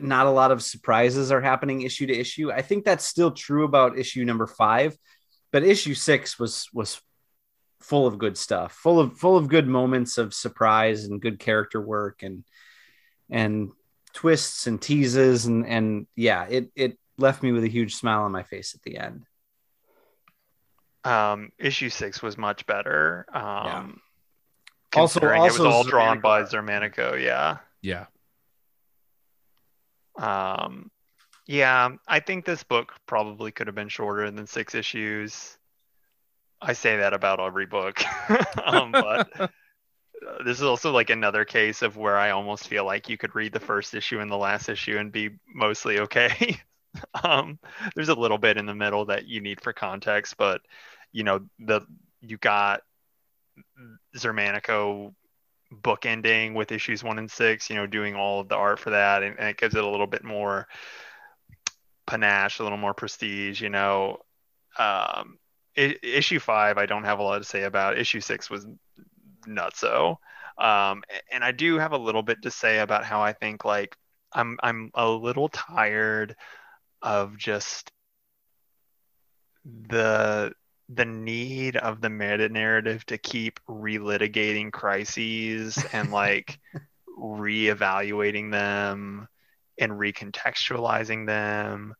[0.00, 2.52] not a lot of surprises are happening issue to issue.
[2.52, 4.96] I think that's still true about issue number five,
[5.52, 7.00] but issue six was was
[7.80, 11.80] full of good stuff, full of full of good moments of surprise and good character
[11.80, 12.44] work and
[13.30, 13.70] and
[14.12, 18.32] twists and teases and and yeah, it it left me with a huge smile on
[18.32, 19.24] my face at the end.
[21.04, 23.26] Um, issue six was much better.
[23.32, 24.00] Um,
[24.94, 26.22] Also- also it was all drawn Xermanico.
[26.22, 27.22] by Xermanico.
[27.22, 27.58] Yeah.
[27.80, 28.06] Yeah.
[30.18, 30.90] Um,
[31.46, 35.58] yeah, I think this book probably could have been shorter than six issues.
[36.62, 38.00] I say that about every book.
[38.64, 39.48] um, but uh,
[40.44, 43.52] this is also like another case of where I almost feel like you could read
[43.52, 46.60] the first issue and the last issue and be mostly okay.
[47.24, 47.58] um,
[47.94, 50.60] there's a little bit in the middle that you need for context, but
[51.12, 51.80] you know, the
[52.20, 52.82] you got
[54.16, 55.14] Xermanico
[55.70, 58.90] book ending with issues one and six, you know, doing all of the art for
[58.90, 60.66] that, and, and it gives it a little bit more
[62.06, 64.18] panache, a little more prestige, you know.
[64.78, 65.38] Um,
[65.76, 67.98] I- issue five, I don't have a lot to say about.
[67.98, 68.66] Issue six was
[69.46, 70.16] nutso.
[70.58, 71.02] Um,
[71.32, 73.96] and I do have a little bit to say about how I think like
[74.32, 76.36] I'm I'm a little tired
[77.02, 77.90] of just
[79.64, 80.52] the
[80.92, 86.58] the need of the meta narrative to keep relitigating crises and like
[87.18, 89.28] reevaluating them
[89.78, 91.94] and recontextualizing them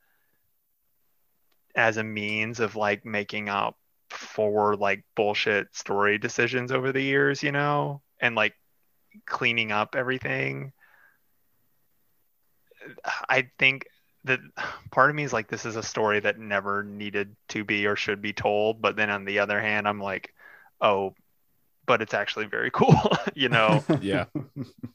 [1.77, 3.77] as a means of like making up
[4.11, 8.55] for like bullshit story decisions over the years, you know, and like
[9.25, 10.73] cleaning up everything.
[13.29, 13.87] I think
[14.25, 14.41] that
[14.91, 17.97] part of me is like, this is a story that never needed to be or
[17.97, 18.81] should be told.
[18.81, 20.35] But then on the other hand, I'm like,
[20.81, 21.15] oh,
[21.87, 22.95] but it's actually very cool,
[23.35, 23.85] you know.
[24.01, 24.27] Yeah.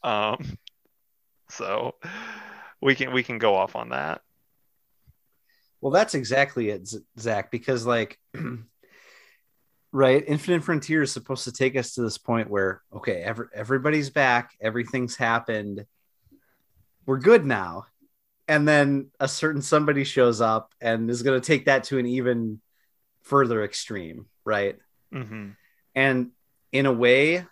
[0.03, 0.57] Um,
[1.49, 1.95] so
[2.81, 4.21] we can we can go off on that.
[5.81, 8.17] Well, that's exactly it, Zach, because like,
[9.91, 14.09] right, Infinite Frontier is supposed to take us to this point where, okay, every, everybody's
[14.09, 15.85] back, everything's happened,
[17.05, 17.85] we're good now.
[18.47, 22.05] And then a certain somebody shows up and is going to take that to an
[22.05, 22.61] even
[23.23, 24.77] further extreme, right?
[25.11, 25.49] hmm
[25.95, 26.31] And
[26.71, 27.45] in a way,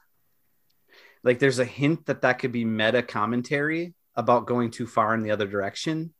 [1.24, 5.24] like there's a hint that that could be meta commentary about going too far in
[5.24, 6.14] the other direction.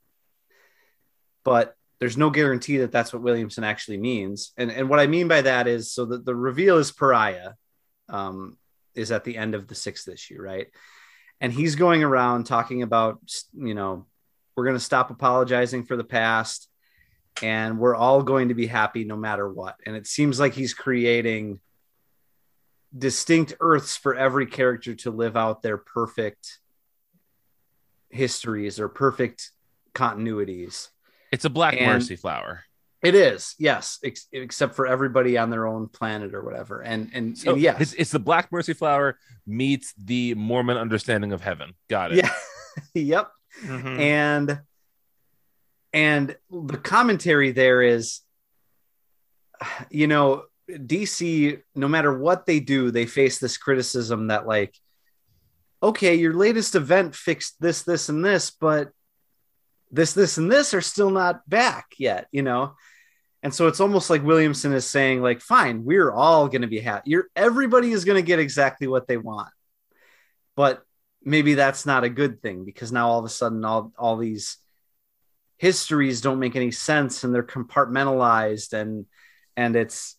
[1.44, 4.54] But there's no guarantee that that's what Williamson actually means.
[4.58, 7.52] And and what I mean by that is so that the reveal is pariah
[8.10, 8.58] um,
[8.96, 10.68] is at the end of the sixth issue, right?
[11.40, 13.20] And he's going around talking about
[13.54, 14.08] you know
[14.56, 16.68] we're going to stop apologizing for the past
[17.42, 19.76] and we're all going to be happy no matter what.
[19.86, 21.60] And it seems like he's creating
[22.96, 26.60] distinct earths for every character to live out their perfect
[28.10, 29.52] histories or perfect
[29.96, 30.90] continuities.
[31.32, 32.64] It's a black And- mercy flower.
[33.02, 36.80] It is, yes, ex- except for everybody on their own planet or whatever.
[36.82, 41.34] And and, So and yes, it's, it's the black mercy flower meets the Mormon understanding
[41.34, 41.74] of heaven.
[41.90, 42.20] Got it.
[42.24, 42.32] yeah,
[42.94, 43.30] yep.
[43.62, 44.62] Hmm and
[45.94, 48.22] and the commentary there is
[49.90, 54.76] you know dc no matter what they do they face this criticism that like
[55.82, 58.92] okay your latest event fixed this this and this but
[59.92, 62.74] this this and this are still not back yet you know?
[63.44, 66.80] And so it's almost like williamson is saying like fine we're all going to be
[66.80, 69.50] happy you're everybody is going to get exactly what they want.
[70.56, 70.82] But
[71.24, 74.58] maybe that's not a good thing because now all of a sudden all all these
[75.58, 79.06] histories don't make any sense and they're compartmentalized and
[79.56, 80.18] and it's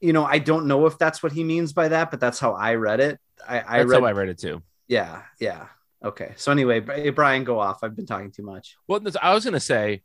[0.00, 2.52] you know i don't know if that's what he means by that but that's how
[2.52, 4.62] i read it i i That's read how I read it too.
[4.88, 5.66] yeah yeah
[6.04, 6.34] Okay.
[6.36, 6.80] So anyway,
[7.10, 7.82] Brian, go off.
[7.82, 8.76] I've been talking too much.
[8.86, 10.02] Well, I was going to say,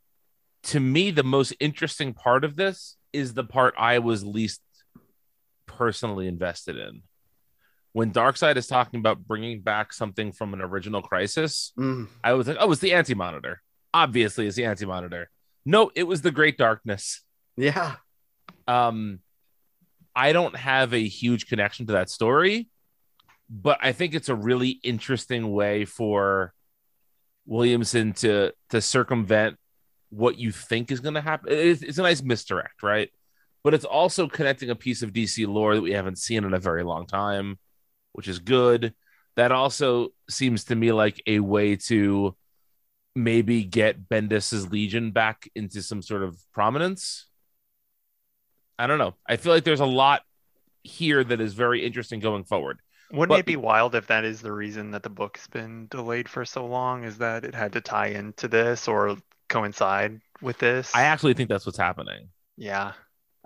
[0.64, 4.62] to me, the most interesting part of this is the part I was least
[5.66, 7.02] personally invested in.
[7.92, 12.48] When Darkseid is talking about bringing back something from an original Crisis, Mm, I was
[12.48, 13.60] like, oh, it's the Anti Monitor.
[13.92, 15.28] Obviously, it's the Anti Monitor.
[15.66, 17.22] No, it was the Great Darkness.
[17.56, 17.96] yeah.
[18.66, 19.20] Um,
[20.14, 22.68] I don't have a huge connection to that story,
[23.50, 26.52] but I think it's a really interesting way for
[27.46, 29.56] Williamson to to circumvent
[30.10, 31.52] what you think is going to happen.
[31.52, 33.10] It's, it's a nice misdirect, right?
[33.64, 36.58] But it's also connecting a piece of DC lore that we haven't seen in a
[36.58, 37.58] very long time,
[38.12, 38.94] which is good.
[39.36, 42.36] That also seems to me like a way to
[43.14, 47.26] maybe get Bendis's Legion back into some sort of prominence.
[48.78, 49.14] I don't know.
[49.28, 50.22] I feel like there's a lot
[50.82, 52.80] here that is very interesting going forward.
[53.10, 56.28] Wouldn't But- it be wild if that is the reason that the book's been delayed
[56.28, 57.04] for so long?
[57.04, 59.16] Is that it had to tie into this or
[59.48, 60.94] coincide with this?
[60.94, 62.28] I actually think that's what's happening.
[62.56, 62.92] yeah,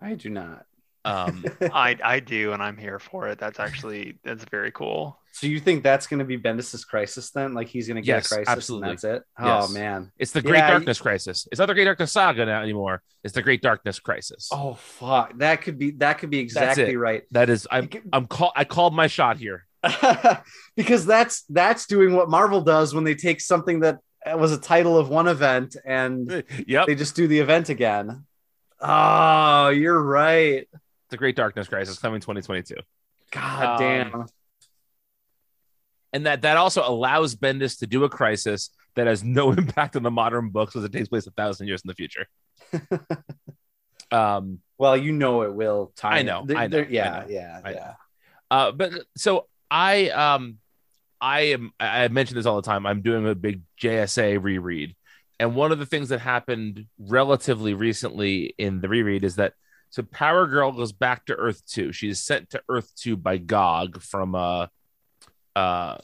[0.00, 0.66] I do not.
[1.06, 3.38] Um, I I do, and I'm here for it.
[3.38, 5.18] That's actually that's very cool.
[5.32, 7.54] so you think that's going to be Bendis's crisis then?
[7.54, 8.88] Like he's going to get Yes, a crisis absolutely.
[8.90, 9.22] and that's it?
[9.40, 9.66] Yes.
[9.70, 10.10] Oh man.
[10.18, 11.46] it's the Great Yeah, Darkness Crisis.
[11.52, 13.02] It's not the Great Darkness Saga now anymore.
[13.22, 14.48] It's the Great Darkness Crisis.
[14.52, 15.36] Oh fuck.
[15.38, 17.22] That could be that could be exactly right.
[17.30, 19.66] That is, I'm, I'm call, I called my shot here.
[20.76, 23.98] because that's that's doing what Marvel does when they take something that
[24.34, 28.24] was a title of one event and Yep, they just do the event again.
[28.80, 30.66] Oh, you're right.
[31.10, 32.74] The Great Darkness Crisis coming 2022,
[33.32, 34.26] God Um, damn.
[36.12, 40.02] and that that also allows Bendis to do a crisis that has no impact on
[40.02, 42.26] the modern books because it takes place a thousand years in the future.
[44.10, 45.92] um, Well, you know it will.
[45.96, 47.76] Tie I know, They're- I know, they're- I yeah, know, yeah, I know.
[47.76, 47.94] yeah.
[48.50, 50.58] Uh, but so I um
[51.20, 52.86] I am I I mention this all the time.
[52.86, 54.94] I'm doing a big JSA reread,
[55.40, 59.54] and one of the things that happened relatively recently in the reread is that
[59.90, 61.92] so Power Girl goes back to Earth Two.
[61.92, 64.66] She's sent to Earth Two by Gog from uh
[65.54, 65.98] uh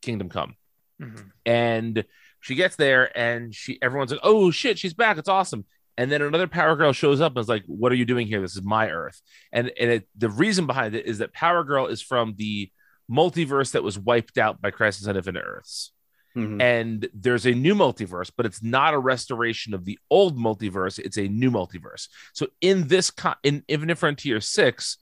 [0.00, 0.56] Kingdom Come.
[1.00, 1.30] Mhm.
[1.46, 2.04] and
[2.40, 5.18] she gets there and she everyone's like oh shit she's back.
[5.18, 5.64] It's awesome.
[5.98, 8.40] And then another power girl shows up and is like what are you doing here?
[8.40, 9.20] This is my earth.
[9.52, 12.70] And and it, the reason behind it is that power girl is from the
[13.10, 15.92] multiverse that was wiped out by crisis on infinite earths
[16.36, 16.62] Mhm.
[16.62, 21.18] and there's a new multiverse but it's not a restoration of the old multiverse it's
[21.18, 24.96] a new multiverse so in this co- in infinite frontier 6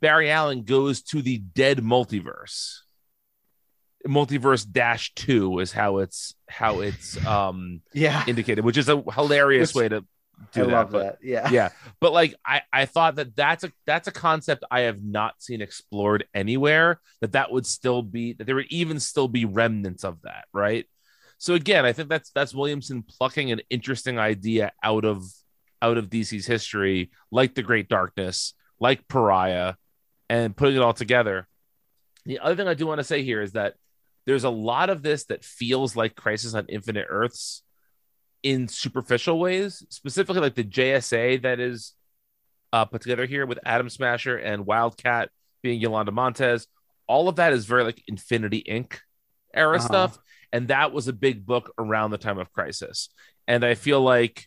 [0.00, 2.80] barry allen goes to the dead multiverse
[4.06, 8.22] multiverse dash 2 is how it's how it's um Yeah.
[8.26, 10.04] indicated which is a hilarious Which- way to
[10.52, 11.18] do I that love but that.
[11.22, 11.50] Yeah.
[11.50, 11.68] yeah
[12.00, 15.62] but like i i thought that that's a that's a concept i have not seen
[15.62, 20.20] explored anywhere that that would still be that there would even still be remnants of
[20.22, 20.86] that right
[21.38, 25.22] so again i think that's that's williamson plucking an interesting idea out of
[25.80, 29.74] out of dc's history like the great darkness like pariah
[30.28, 31.48] and putting it all together
[32.26, 33.74] the other thing i do want to say here is that
[34.26, 37.62] there's a lot of this that feels like crisis on infinite earths
[38.42, 41.94] in superficial ways, specifically like the JSA that is
[42.72, 45.30] uh, put together here with Atom Smasher and Wildcat
[45.62, 46.66] being Yolanda Montez.
[47.08, 48.98] All of that is very like Infinity Inc.
[49.54, 49.86] era Uh-huh.
[49.86, 50.18] stuff,
[50.52, 53.08] and that was a big book around the time of Crisis.
[53.48, 54.46] And I feel like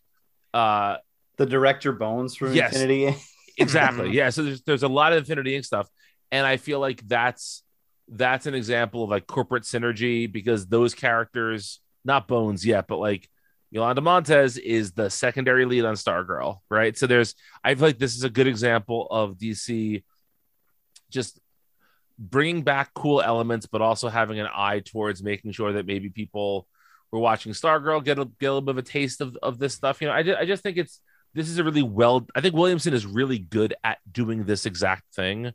[0.53, 0.97] uh,
[1.37, 2.73] The director Bones from Yes.
[2.73, 3.15] Infinity.
[3.57, 5.89] exactly yeah so there's there's a lot of infinity inc stuff
[6.31, 7.61] and i feel like that's
[8.07, 13.27] that's an example of like corporate synergy because those characters not bones yet but like
[13.71, 16.97] yolanda montez is the secondary lead on stargirl right?
[16.97, 20.03] So there's i feel like this is a good example of dc
[21.09, 21.39] just
[22.17, 26.67] bringing back cool elements but also having an eye towards making sure that maybe people
[27.11, 29.57] who are watching stargirl get a, get a little bit of a taste of, of
[29.57, 30.01] this stuff.
[30.01, 31.01] You know I I just think it's
[31.33, 35.03] this is a really well i think williamson is really good at doing this exact
[35.13, 35.51] thing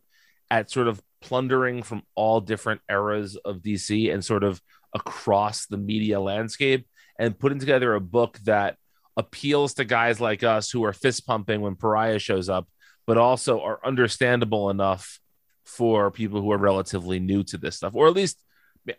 [0.51, 4.61] at sort of plundering from all different eras of dc and sort of
[4.95, 6.87] across the media landscape
[7.19, 8.77] and putting together a book that
[9.17, 12.69] appeals to guys like us who are fist pumping when pariah shows up
[13.07, 15.21] but also are understandable enough
[15.65, 18.39] for people who are relatively new to this stuff or at least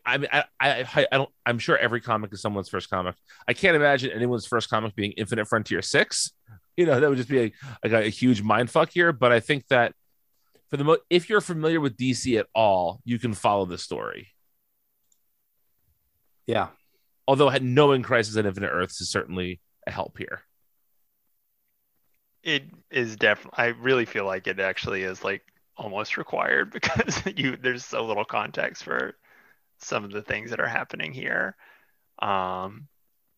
[0.06, 1.30] I mean, I, I, I don't.
[1.46, 3.16] I'm sure every comic is someone's first comic.
[3.48, 6.32] I can't imagine anyone's first comic being Infinite Frontier Six.
[6.76, 7.54] You know, that would just be a,
[7.84, 9.14] a, a huge mind fuck here.
[9.14, 9.94] But I think that
[10.70, 14.30] for the most, if you're familiar with DC at all, you can follow the story.
[16.48, 16.68] yeah.
[17.28, 20.42] Although knowing Crisis on Infinite Earths is certainly a help here.
[22.44, 23.58] It is definitely.
[23.58, 25.42] I really feel like it actually is like
[25.78, 29.16] almost required because you there's so little context for
[29.80, 31.56] some of the things that are happening here.
[32.20, 32.88] Um,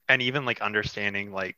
[0.10, 1.56] and even like understanding like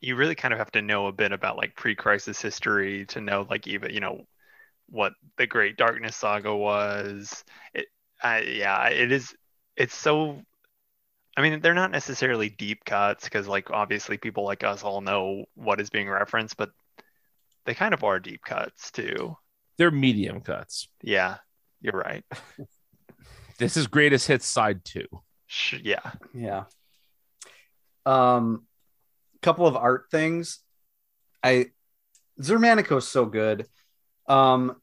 [0.00, 3.46] you really kind of have to know a bit about like pre-crisis history to know
[3.48, 4.26] like even you know
[4.88, 7.44] what the Great Darkness saga was.
[7.74, 7.86] It,
[8.22, 9.34] I, yeah, it is.
[9.76, 10.42] It's so.
[11.36, 15.44] I mean, they're not necessarily deep cuts because, like, obviously, people like us all know
[15.54, 16.70] what is being referenced, but
[17.66, 19.36] they kind of are deep cuts too.
[19.76, 20.88] They're medium cuts.
[21.02, 21.36] Yeah,
[21.80, 22.24] you're right.
[23.58, 25.06] This is greatest hits side two.
[25.82, 26.12] Yeah.
[26.34, 26.64] Yeah.
[28.04, 28.66] Um,
[29.42, 30.60] couple of art things.
[31.42, 31.70] I
[32.40, 33.66] Xermanico's so good.
[34.28, 34.76] Um,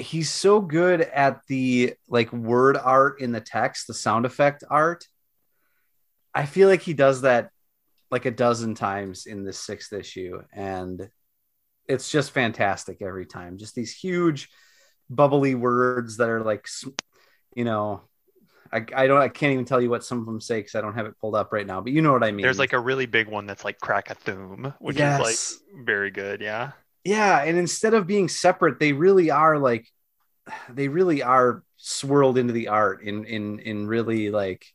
[0.00, 5.06] he's so good at the like word art in the text, the sound effect art.
[6.34, 7.50] I feel like he does that
[8.10, 11.10] like a dozen times in this sixth issue, and
[11.86, 13.58] it's just fantastic every time.
[13.58, 14.48] Just these huge,
[15.08, 16.66] bubbly words that are like,
[17.54, 18.02] you know,
[18.72, 20.80] I, I don't I can't even tell you what some of them say because I
[20.80, 22.42] don't have it pulled up right now, but you know what I mean.
[22.42, 26.40] There's like a really big one that's like Krakathoom, which is like very good.
[26.40, 26.72] Yeah.
[27.04, 29.86] Yeah, and instead of being separate, they really are like
[30.68, 34.66] they really are swirled into the art in in in really like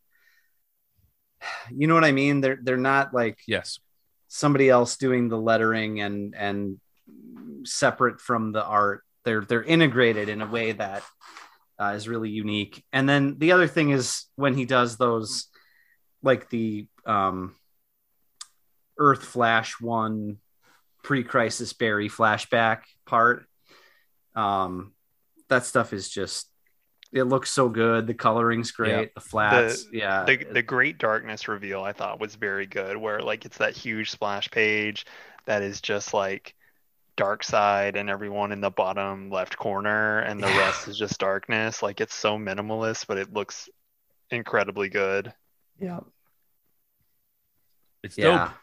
[1.71, 2.41] you know what I mean?
[2.41, 3.79] They're they're not like Yes.
[4.27, 6.79] somebody else doing the lettering and and
[7.63, 9.03] separate from the art.
[9.23, 11.03] They're they're integrated in a way that
[11.79, 12.83] uh, is really unique.
[12.93, 15.47] And then the other thing is when he does those,
[16.23, 17.55] like the um,
[18.97, 20.37] Earth Flash one
[21.05, 23.45] pre-crisis Barry flashback part.
[24.33, 24.93] Um,
[25.49, 26.49] that stuff is just
[27.13, 28.07] it looks so good.
[28.07, 28.89] The coloring's great.
[28.89, 29.05] Yeah.
[29.13, 30.23] The flats, yeah.
[30.25, 34.09] the the Great Darkness reveal I thought was very good, where like it's that huge
[34.09, 35.05] splash page
[35.45, 36.55] that is just like
[37.17, 40.57] Darkseid and everyone in the bottom left corner and the Yeah.
[40.57, 41.83] rest is just darkness.
[41.83, 43.69] Like it's so minimalist, but it looks
[44.31, 45.31] incredibly good.
[45.79, 45.99] yeah.
[48.03, 48.55] It's yeah dope.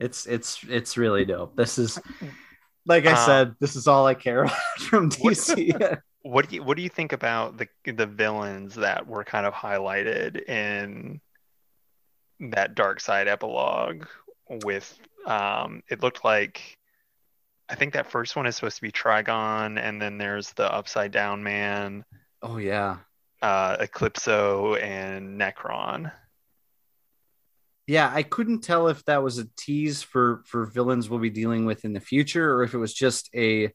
[0.00, 1.54] It's it's it's really dope.
[1.56, 1.98] This is
[2.86, 6.62] like i Um, said this is all i care about from dc What do you
[6.62, 11.20] what do you think about the the villains that were kind of highlighted in
[12.40, 14.06] that Darkseid epilogue
[14.64, 16.76] with um it looked like
[17.70, 21.12] I think that first one is supposed to be Trigon and then there's the upside
[21.12, 22.04] down man,
[22.42, 22.96] oh yeah.
[23.42, 26.12] uh Eclipso and Nekron.
[27.90, 31.66] Yeah i couldn't tell if that was a tease for for villains we'll be dealing
[31.66, 33.68] with in the future or if it was just a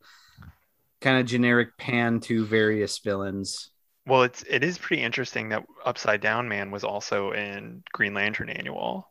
[1.01, 3.71] kind of generic pan to various villains
[4.07, 8.49] Well, it's it is pretty interesting that Upside Down Man was also in Green Lantern
[8.49, 9.05] Annual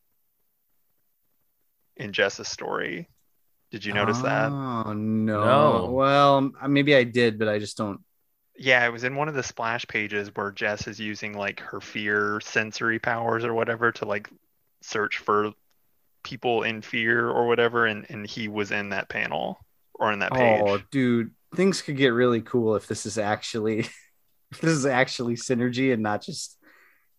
[1.97, 3.09] in Jess's story.
[3.71, 4.51] Did you notice that?
[4.51, 5.45] oh no.
[5.45, 5.91] No.
[5.91, 8.01] well maybe i did but i just don't
[8.57, 11.81] Yeah, it was in one of the splash pages where Jess is using like her
[11.81, 14.31] fear sensory powers or whatever to like
[14.85, 15.53] search for
[16.23, 19.59] people in fear or whatever, and, and he was in that panel
[19.95, 20.63] or in that oh, page.
[20.65, 23.81] Oh, dude, things could get really cool if this is actually
[24.51, 26.59] if this is actually synergy and not just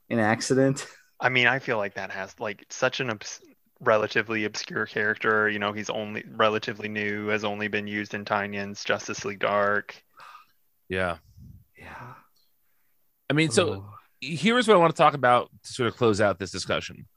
[0.10, 0.88] an accident.
[1.20, 3.42] I mean, I feel like that has like such an obs-
[3.80, 5.50] relatively obscure character.
[5.50, 10.02] You know, he's only relatively new, has only been used in Tynion's Justice League Dark.
[10.90, 11.18] Yeah.
[11.78, 12.14] Yeah.
[13.30, 13.94] I mean, so Oh.
[14.22, 17.08] here's what I want to talk about to sort of close out this discussion.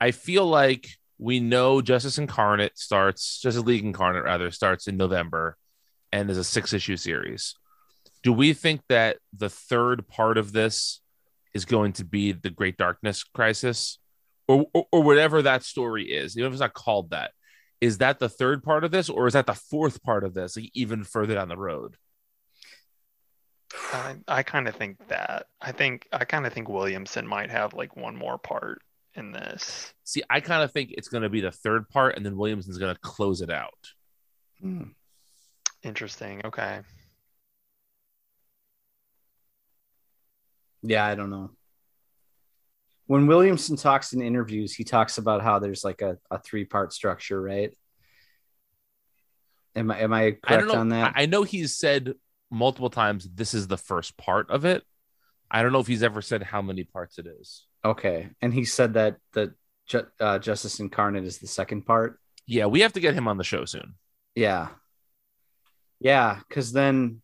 [0.00, 0.88] I feel like
[1.18, 5.56] we know Justice Incarnate starts, Justice League Incarnate rather, starts in November
[6.12, 7.54] and is a six issue series.
[8.22, 11.00] Do we think that the third part of this
[11.54, 13.98] is going to be the Great Darkness Crisis
[14.48, 17.32] or, or, or whatever that story is, even if it's not called that?
[17.80, 20.56] Is that the third part of this or is that the fourth part of this,
[20.56, 21.96] like even further down the road?
[23.92, 25.46] I, I kind of think that.
[25.60, 28.80] I think I kind of think Williamson might have like one more part
[29.14, 29.92] in this.
[30.04, 32.78] See, I kind of think it's going to be the third part, and then Williamson's
[32.78, 33.72] going to close it out.
[34.60, 34.82] Hmm.
[35.82, 36.40] Interesting.
[36.44, 36.80] Okay.
[40.82, 41.50] Yeah, I don't know.
[43.06, 46.92] When Williamson talks in interviews, he talks about how there's like a, a three part
[46.92, 47.76] structure, right?
[49.76, 50.80] Am I am I I correct don't know.
[50.80, 51.12] on that?
[51.16, 52.14] I I know he's said
[52.50, 54.84] multiple times this is the first part of it.
[55.50, 57.66] I don't know if he's ever said how many parts it is.
[57.84, 59.54] Okay, and he said that the
[59.86, 62.18] Ju- uh, Justice Incarnate is the second part.
[62.46, 63.94] Yeah, we have to get him on the show soon.
[64.34, 64.68] Yeah.
[66.00, 67.22] Yeah, because then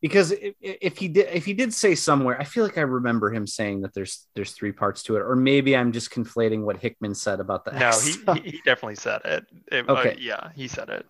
[0.00, 3.32] because if, if he did if he did say somewhere, I feel like I remember
[3.32, 6.78] him saying that there's there's three parts to it, or maybe I'm just conflating what
[6.78, 8.38] Hickman said about the No, X he, stuff.
[8.42, 9.46] he he definitely said it.
[9.70, 10.16] It- uh, Okay.
[10.18, 11.06] yeah, he said it.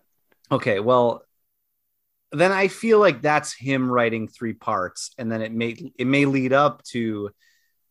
[0.51, 1.23] Okay, well,
[2.31, 6.25] then I feel like that's him writing three parts, and then it may it may
[6.25, 7.31] lead up to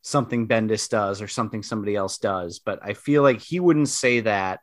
[0.02, 2.58] something Bendis does or something somebody else does.
[2.58, 4.60] But I feel like he wouldn't say that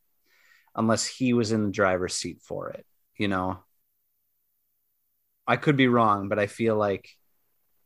[0.75, 2.85] unless he was in the driver's seat for it.
[3.17, 3.59] You know,
[5.47, 7.09] I could be wrong, but I feel like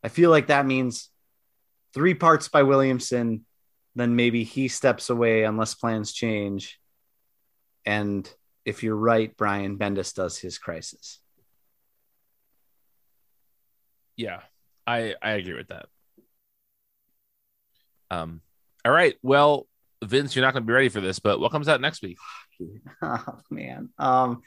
[0.02, 1.10] I feel like that means
[1.94, 3.46] three parts by Williamson.
[3.94, 6.80] Then maybe he steps away unless plans change.
[7.84, 8.28] And
[8.64, 11.21] if you're right, Brian Bendis does his crisis.
[14.16, 14.40] Yeah,
[14.86, 15.86] I I agree with that.
[18.10, 18.40] Um,
[18.84, 19.16] all right.
[19.22, 19.66] Well,
[20.04, 22.18] Vince, you're not going to be ready for this, but what comes out next week?
[23.02, 23.88] Oh man.
[23.98, 24.42] Um,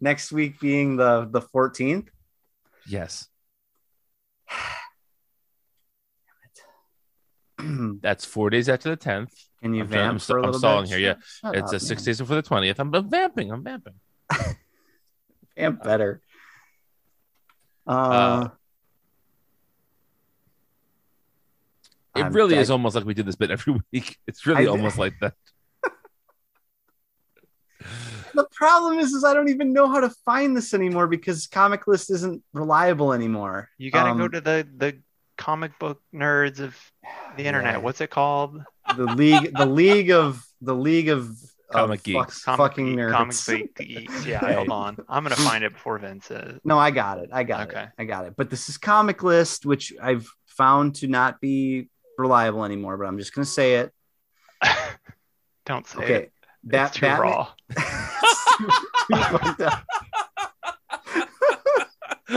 [0.00, 2.08] next week being the the 14th.
[2.86, 3.26] Yes,
[8.00, 9.32] that's four days after the 10th.
[9.62, 10.90] Can you I'm I'm vamp st- for a I'm little stalling bit?
[10.90, 11.14] here, yeah.
[11.42, 12.06] Shut It's up, a six man.
[12.06, 12.78] days before the 20th.
[12.78, 13.50] I'm, I'm vamping.
[13.52, 13.94] I'm vamping.
[15.56, 16.20] Vamp better.
[17.84, 18.48] Uh, Uh,
[22.18, 24.16] It I'm- really I- is almost like we did this bit every week.
[24.26, 25.34] It's really I- almost like that.
[28.34, 31.86] the problem is, is I don't even know how to find this anymore because Comic
[31.86, 33.68] List isn't reliable anymore.
[33.78, 34.98] You gotta go Um, to the the
[35.36, 36.76] comic book nerds of
[37.36, 37.74] the internet.
[37.74, 37.78] Yeah.
[37.78, 38.62] What's it called?
[38.96, 41.28] the league, the league of the league of
[41.70, 42.42] Comic of geeks.
[42.42, 43.46] fuck- Comic fucking geek- nerds.
[43.46, 44.26] Comic geeks.
[44.26, 44.96] Yeah, hold on.
[45.08, 46.58] I'm gonna find it before Vince says.
[46.64, 47.28] No, I got it.
[47.32, 47.82] I got Okay.
[47.84, 47.88] it.
[47.98, 48.34] I got it.
[48.36, 51.88] But this is Comic List, which I've found to not be
[52.18, 52.96] reliable anymore.
[52.96, 53.92] But I'm just gonna say it.
[55.66, 56.32] Don't say Okay, it.
[56.64, 57.48] Bat- it's too Batman- raw.
[59.08, 59.84] Too fucked up.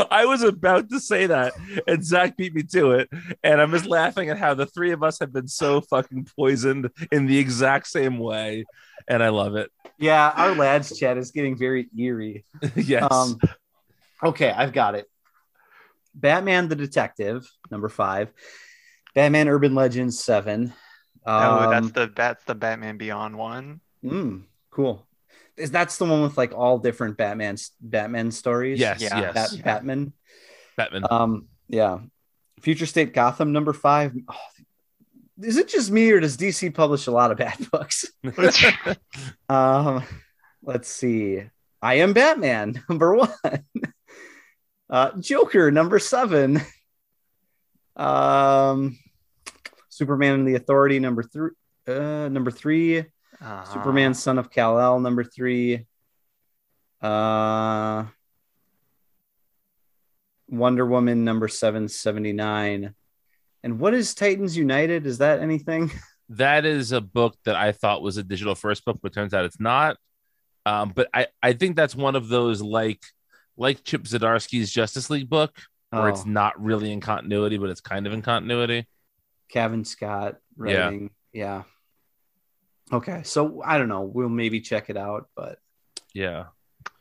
[0.10, 1.52] I was about to say that,
[1.86, 3.10] and Zach beat me to it.
[3.44, 6.90] And I'm just laughing at how the three of us have been so fucking poisoned
[7.12, 8.66] in the exact same way.
[9.10, 9.70] And I love it.
[9.98, 12.46] yeah, our lads chat is getting very eerie.
[12.76, 13.06] yes.
[13.12, 13.38] Um,
[14.24, 15.08] okay, I've got it.
[16.16, 18.32] Batman the Detective, number five.
[19.14, 20.74] Batman Urban Legends seven.
[21.26, 23.82] oh, that's Um, the that's the Batman Beyond one.
[24.04, 25.06] mm, cool.
[25.58, 28.80] Is that's the one with like all different Batman Batman stories?
[28.80, 29.02] yes.
[29.02, 29.56] yeah, yes.
[29.56, 30.14] Bat- Batman.
[30.78, 31.04] Batman.
[31.12, 32.00] Um, yeah.
[32.62, 34.14] Future State Gotham number five.
[34.30, 34.36] Oh,
[35.42, 38.06] is it just me or does DC publish a lot of bad books?
[39.50, 40.04] Um,
[40.64, 41.44] let's see.
[41.82, 43.30] I am Batman, number one.
[44.90, 46.62] Uh, Joker, number seven.
[47.96, 48.98] Um,
[49.90, 51.52] Superman and the Authority, number three.
[51.88, 53.00] Uh, number three.
[53.00, 53.64] Uh-huh.
[53.66, 55.86] Superman, Son of Kal El, number three.
[57.02, 58.06] Uh,
[60.48, 62.94] Wonder Woman, number seven seventy nine.
[63.64, 65.06] And what is Titans United?
[65.06, 65.92] Is that anything?
[66.30, 69.46] that is a book that I thought was a digital first book, but turns out
[69.46, 69.98] it's not.
[70.66, 73.02] Um, but I, I think that's one of those like
[73.58, 75.56] like Chip Zdarsky's Justice League book,
[75.92, 78.88] where it's Oh, not really in continuity, but it's kind of in continuity.
[79.50, 80.86] Cavan Scott Yeah.
[80.86, 81.12] writing.
[81.34, 81.64] Yeah.
[82.92, 84.02] Okay, so I don't know.
[84.02, 85.60] We'll maybe check it out, but
[86.14, 86.46] Yeah.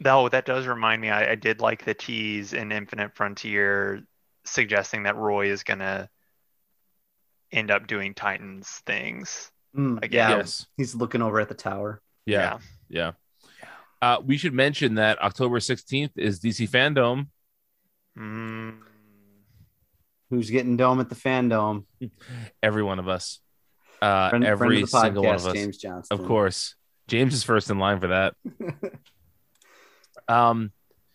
[0.01, 4.05] Though that does remind me, I, I did like the tease in Infinite Frontier
[4.45, 6.09] suggesting that Roy is gonna
[7.53, 9.51] end up doing Titans things.
[9.77, 10.31] mm, Again.
[10.31, 10.67] Yes.
[10.77, 12.03] he's looking over at the tower.
[12.27, 12.59] Yeah.
[12.89, 13.13] Yeah.
[14.03, 17.29] Uh, we should mention that October 16th is DC Fandom.
[18.21, 18.79] Mm,
[20.31, 21.85] Who's getting dome at the fandom?
[22.63, 23.41] Every one of us.
[24.03, 25.53] Uh, Friend, every friend of the single one of us.
[25.55, 26.21] James Johnston.
[26.21, 26.75] Of course.
[27.09, 28.35] James is first in line for that.
[30.29, 30.71] Um,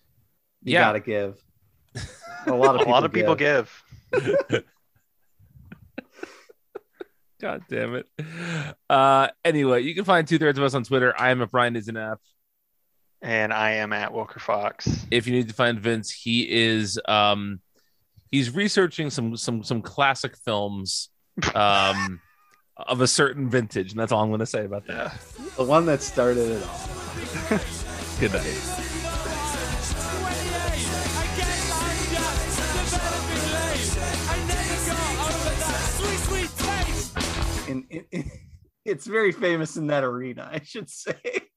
[0.63, 0.81] you Yeah.
[0.81, 1.37] gotta give.
[2.47, 3.83] A lot of a people lot of people give.
[7.41, 8.07] God damn it.
[8.89, 11.13] Uh, anyway, you can find two thirds of us on Twitter.
[11.19, 12.19] I am at Brian is an app.
[13.25, 14.87] And I am at Wilker Fox.
[15.09, 17.59] If you need to find Vince, he is um
[18.29, 21.09] he's researching some some some classic films
[21.55, 22.21] um
[22.77, 25.19] of a certain vintage, and that's all I'm gonna say about that.
[25.57, 26.87] The one that started it all.
[28.19, 28.81] Good night.
[37.67, 38.27] And it,
[38.85, 41.49] it's very famous in that arena, I should say.